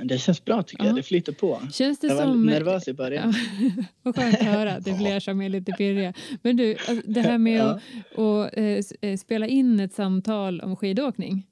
Det 0.00 0.18
känns 0.18 0.44
bra 0.44 0.62
tycker 0.62 0.84
ja. 0.84 0.88
jag, 0.88 0.96
det 0.96 1.02
flyter 1.02 1.32
på. 1.32 1.60
Känns 1.72 1.98
det 1.98 2.06
jag 2.06 2.14
var 2.14 2.22
som... 2.22 2.46
nervös 2.46 2.88
i 2.88 2.92
början. 2.92 3.34
Ja. 3.60 3.84
Vad 4.02 4.16
skönt 4.16 4.34
att 4.34 4.46
höra, 4.46 4.80
det 4.80 4.90
är 4.90 4.98
fler 4.98 5.20
som 5.20 5.40
är 5.40 5.48
lite 5.48 5.72
pirriga. 5.72 6.12
Men 6.42 6.56
du, 6.56 6.70
alltså, 6.70 7.02
det 7.06 7.20
här 7.20 7.38
med 7.38 7.60
ja. 7.60 7.80
att, 8.12 8.18
att 8.18 8.58
eh, 8.58 9.10
eh, 9.10 9.16
spela 9.16 9.46
in 9.46 9.80
ett 9.80 9.94
samtal 9.94 10.60
om 10.60 10.76
skidåkning. 10.76 11.46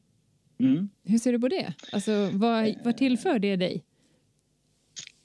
Mm. 0.60 0.88
Hur 1.04 1.18
ser 1.18 1.32
du 1.32 1.40
på 1.40 1.48
det? 1.48 1.74
Alltså, 1.92 2.30
vad, 2.32 2.74
vad 2.84 2.96
tillför 2.96 3.38
det 3.38 3.56
dig? 3.56 3.84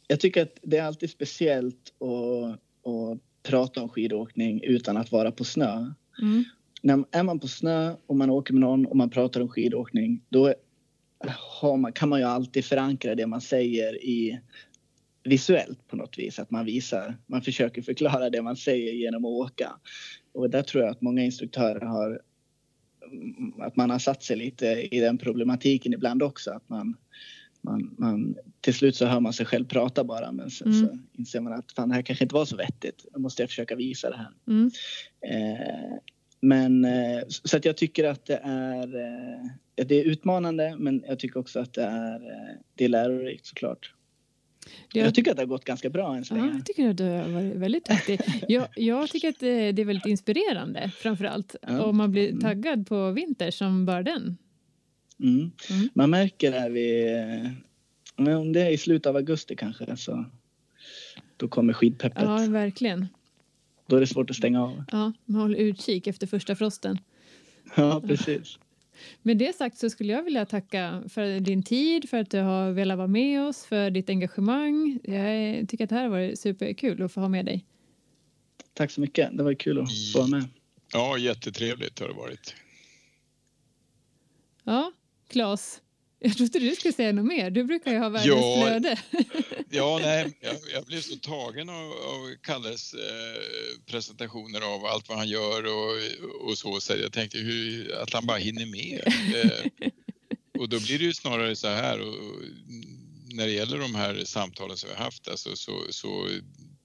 Jag 0.07 0.19
tycker 0.19 0.41
att 0.41 0.59
det 0.61 0.77
är 0.77 0.83
alltid 0.83 1.09
speciellt 1.09 1.93
att, 1.99 2.59
att 2.91 3.19
prata 3.43 3.81
om 3.81 3.89
skidåkning 3.89 4.61
utan 4.63 4.97
att 4.97 5.11
vara 5.11 5.31
på 5.31 5.43
snö. 5.43 5.91
Mm. 6.21 6.43
När, 6.81 7.03
är 7.11 7.23
man 7.23 7.39
på 7.39 7.47
snö 7.47 7.95
och 8.05 8.15
man 8.15 8.29
åker 8.29 8.53
med 8.53 8.61
någon 8.61 8.85
och 8.85 8.95
man 8.95 9.09
pratar 9.09 9.41
om 9.41 9.49
skidåkning 9.49 10.21
då 10.29 10.53
man, 11.77 11.93
kan 11.93 12.09
man 12.09 12.19
ju 12.19 12.25
alltid 12.25 12.65
förankra 12.65 13.15
det 13.15 13.27
man 13.27 13.41
säger 13.41 14.05
i 14.05 14.39
visuellt 15.23 15.87
på 15.87 15.95
något 15.95 16.17
vis. 16.17 16.39
Att 16.39 16.51
man 16.51 16.65
visar, 16.65 17.17
man 17.27 17.41
försöker 17.41 17.81
förklara 17.81 18.29
det 18.29 18.41
man 18.41 18.55
säger 18.55 18.93
genom 18.93 19.25
att 19.25 19.29
åka. 19.29 19.71
Och 20.33 20.49
där 20.49 20.61
tror 20.61 20.83
jag 20.83 20.91
att 20.91 21.01
många 21.01 21.23
instruktörer 21.23 21.85
har 21.85 22.21
att 23.59 23.75
man 23.75 23.89
har 23.89 23.99
satt 23.99 24.23
sig 24.23 24.37
lite 24.37 24.65
i 24.95 24.99
den 24.99 25.17
problematiken 25.17 25.93
ibland 25.93 26.23
också. 26.23 26.51
Att 26.51 26.69
man, 26.69 26.97
man, 27.61 27.95
man, 27.97 28.35
till 28.61 28.73
slut 28.73 28.95
så 28.95 29.05
hör 29.05 29.19
man 29.19 29.33
sig 29.33 29.45
själv 29.45 29.65
prata 29.65 30.03
bara 30.03 30.31
men 30.31 30.49
sen 30.49 30.71
mm. 30.71 30.87
så 30.87 30.97
inser 31.13 31.39
man 31.39 31.53
att 31.53 31.71
fan, 31.71 31.89
det 31.89 31.95
här 31.95 32.01
kanske 32.01 32.25
inte 32.25 32.35
var 32.35 32.45
så 32.45 32.57
vettigt. 32.57 33.05
Då 33.13 33.19
måste 33.19 33.43
jag 33.43 33.49
försöka 33.49 33.75
visa 33.75 34.09
det 34.09 34.17
här. 34.17 34.31
Mm. 34.47 34.71
Eh, 35.21 35.97
men 36.45 36.85
eh, 36.85 37.23
så 37.27 37.57
att 37.57 37.65
jag 37.65 37.77
tycker 37.77 38.03
att 38.03 38.25
det 38.25 38.39
är, 38.43 38.95
eh, 38.95 39.85
det 39.85 39.95
är 39.95 40.03
utmanande 40.03 40.75
men 40.79 41.03
jag 41.07 41.19
tycker 41.19 41.39
också 41.39 41.59
att 41.59 41.73
det 41.73 41.83
är, 41.83 42.15
eh, 42.15 42.55
det 42.75 42.85
är 42.85 42.89
lärorikt 42.89 43.45
såklart. 43.45 43.93
Jag, 44.93 45.07
jag 45.07 45.15
tycker 45.15 45.31
att 45.31 45.37
det 45.37 45.43
har 45.43 45.47
gått 45.47 45.65
ganska 45.65 45.89
bra 45.89 46.15
än 46.15 46.25
så 46.25 46.35
länge. 46.35 46.47
Ja, 46.47 46.53
jag 46.53 46.65
tycker 46.65 46.89
att 46.89 46.97
du 46.97 47.03
har 47.03 47.29
varit 47.29 47.55
väldigt 47.55 47.85
duktig. 47.85 48.19
Jag, 48.47 48.67
jag 48.75 49.09
tycker 49.09 49.29
att 49.29 49.39
det 49.39 49.79
är 49.79 49.85
väldigt 49.85 50.05
inspirerande 50.05 50.91
framför 50.97 51.25
allt. 51.25 51.55
Ja. 51.61 51.81
Och 51.81 51.95
man 51.95 52.11
blir 52.11 52.29
mm. 52.29 52.41
taggad 52.41 52.87
på 52.87 53.11
vinter 53.11 53.51
som 53.51 53.85
bara 53.85 54.03
den. 54.03 54.37
Mm. 55.19 55.51
Mm. 55.69 55.89
Man 55.93 56.09
märker 56.09 56.51
det 56.51 56.69
vid, 56.69 58.37
om 58.37 58.53
det 58.53 58.61
är 58.61 58.69
i 58.69 58.77
slutet 58.77 59.09
av 59.09 59.15
augusti 59.15 59.55
kanske 59.55 59.97
så 59.97 60.25
då 61.37 61.47
kommer 61.47 61.73
skidpeppet. 61.73 62.23
Ja, 62.23 62.45
verkligen. 62.49 63.07
Då 63.87 63.95
är 63.95 63.99
det 63.99 64.07
svårt 64.07 64.29
att 64.29 64.35
stänga 64.35 64.63
av. 64.63 64.83
Ja, 64.91 65.13
man 65.25 65.41
håller 65.41 65.57
utkik 65.57 66.07
efter 66.07 66.27
första 66.27 66.55
frosten. 66.55 66.99
Ja, 67.75 68.01
precis. 68.07 68.59
Med 69.21 69.37
det 69.37 69.55
sagt 69.55 69.77
så 69.77 69.89
skulle 69.89 70.13
jag 70.13 70.23
vilja 70.23 70.45
tacka 70.45 71.03
för 71.09 71.39
din 71.39 71.63
tid, 71.63 72.09
för 72.09 72.17
att 72.17 72.29
du 72.29 72.39
har 72.39 72.71
velat 72.71 72.97
vara 72.97 73.07
med 73.07 73.47
oss, 73.47 73.65
för 73.65 73.89
ditt 73.89 74.09
engagemang. 74.09 74.99
Jag 75.03 75.69
tycker 75.69 75.83
att 75.83 75.89
det 75.89 75.95
här 75.95 76.03
har 76.03 76.09
varit 76.09 76.39
superkul 76.39 77.01
att 77.01 77.11
få 77.11 77.21
ha 77.21 77.29
med 77.29 77.45
dig. 77.45 77.65
Tack 78.73 78.91
så 78.91 79.01
mycket. 79.01 79.37
Det 79.37 79.43
var 79.43 79.53
kul 79.53 79.81
att 79.81 79.89
få 80.13 80.19
vara 80.19 80.27
med. 80.29 80.47
Ja, 80.93 81.17
jättetrevligt 81.17 81.99
har 81.99 82.07
det 82.07 82.13
varit. 82.13 82.55
Ja, 84.63 84.91
Claes. 85.27 85.81
Jag 86.25 86.37
trodde 86.37 86.59
du 86.59 86.75
skulle 86.75 86.93
säga 86.93 87.11
något 87.11 87.25
mer. 87.25 87.49
Du 87.49 87.63
brukar 87.63 87.91
ju 87.91 87.97
ha 87.97 88.09
världens 88.09 88.27
ja, 88.27 88.61
flöde. 88.61 88.99
ja, 89.69 89.99
nej, 90.03 90.37
jag, 90.41 90.55
jag, 90.73 90.85
blev 90.85 91.01
så 91.01 91.15
tagen 91.15 91.69
av, 91.69 91.91
av 91.91 92.35
Kalles 92.41 92.93
eh, 92.93 93.81
presentationer 93.85 94.61
av 94.61 94.85
allt 94.85 95.09
vad 95.09 95.17
han 95.17 95.27
gör 95.27 95.63
och, 95.65 96.49
och 96.49 96.57
så. 96.57 96.79
så 96.79 96.93
jag 96.93 97.13
tänkte 97.13 97.37
hur, 97.37 97.95
att 97.95 98.13
han 98.13 98.25
bara 98.25 98.37
hinner 98.37 98.65
med. 98.65 99.01
Eh, 99.35 99.89
och 100.59 100.69
då 100.69 100.79
blir 100.79 100.99
det 100.99 101.05
ju 101.05 101.13
snarare 101.13 101.55
så 101.55 101.67
här 101.67 102.01
och, 102.01 102.15
när 103.33 103.45
det 103.45 103.53
gäller 103.53 103.77
de 103.79 103.95
här 103.95 104.23
samtalen 104.25 104.77
som 104.77 104.89
vi 104.89 104.95
har 104.95 105.03
haft 105.03 105.27
alltså, 105.27 105.55
så, 105.55 105.81
så 105.89 106.29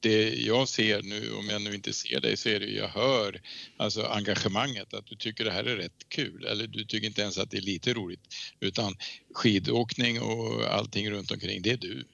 det 0.01 0.35
jag 0.35 0.69
ser 0.69 1.03
nu, 1.03 1.33
om 1.33 1.49
jag 1.49 1.63
nu 1.63 1.75
inte 1.75 1.93
ser 1.93 2.21
dig, 2.21 2.37
så 2.37 2.49
är 2.49 2.61
det 2.61 2.67
jag 2.67 2.89
hör 2.89 3.41
alltså 3.77 4.03
engagemanget, 4.03 4.95
att 4.95 5.07
du 5.07 5.17
tycker 5.17 5.45
det 5.45 5.51
här 5.51 5.65
är 5.65 5.77
rätt 5.77 6.09
kul 6.09 6.45
eller 6.45 6.67
du 6.67 6.85
tycker 6.85 7.07
inte 7.07 7.23
ens 7.23 7.39
att 7.39 7.51
det 7.51 7.57
är 7.57 7.63
lite 7.63 7.95
roligt 7.95 8.21
utan 8.61 8.95
skidåkning 9.35 10.21
och 10.21 10.65
allting 10.65 11.11
runt 11.11 11.31
omkring, 11.31 11.63
det 11.63 11.71
är 11.71 11.77
du. 11.77 12.05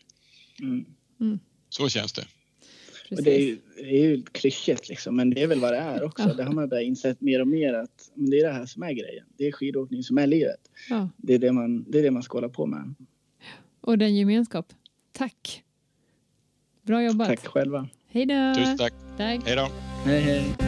Mm. 0.60 0.84
Mm. 1.20 1.38
Så 1.68 1.88
känns 1.88 2.12
det. 2.12 2.24
Och 3.10 3.22
det 3.22 3.34
är 3.34 3.40
ju, 3.40 3.58
det 3.76 3.98
är 3.98 4.04
ju 4.04 4.22
klyschigt 4.22 4.88
liksom, 4.88 5.16
men 5.16 5.30
det 5.30 5.42
är 5.42 5.46
väl 5.46 5.60
vad 5.60 5.72
det 5.72 5.78
är 5.78 6.04
också. 6.04 6.28
Ja. 6.28 6.34
Det 6.34 6.44
har 6.44 6.52
man 6.52 6.68
börjat 6.68 6.86
insett 6.86 7.20
mer 7.20 7.40
och 7.40 7.48
mer 7.48 7.74
att 7.74 8.10
men 8.14 8.30
det 8.30 8.40
är 8.40 8.46
det 8.46 8.52
här 8.52 8.66
som 8.66 8.82
är 8.82 8.92
grejen. 8.92 9.26
Det 9.36 9.46
är 9.46 9.52
skidåkning 9.52 10.02
som 10.02 10.18
är 10.18 10.26
livet. 10.26 10.60
Ja. 10.90 11.08
Det, 11.16 11.34
är 11.34 11.38
det, 11.38 11.52
man, 11.52 11.90
det 11.90 11.98
är 11.98 12.02
det 12.02 12.10
man 12.10 12.22
ska 12.22 12.36
hålla 12.36 12.48
på 12.48 12.66
med. 12.66 12.94
Och 13.80 13.98
den 13.98 14.16
gemenskap. 14.16 14.72
Tack! 15.12 15.62
Bra 16.86 17.02
jobbat. 17.02 17.28
Tack 17.28 17.46
själva. 17.46 17.88
Hej 18.08 18.26
då. 18.26 18.54
Tusen 18.54 18.78
tack. 18.78 18.92
tack. 19.16 19.40
Hej 19.46 19.56
då. 19.56 19.68
Hej, 20.04 20.20
hej. 20.20 20.65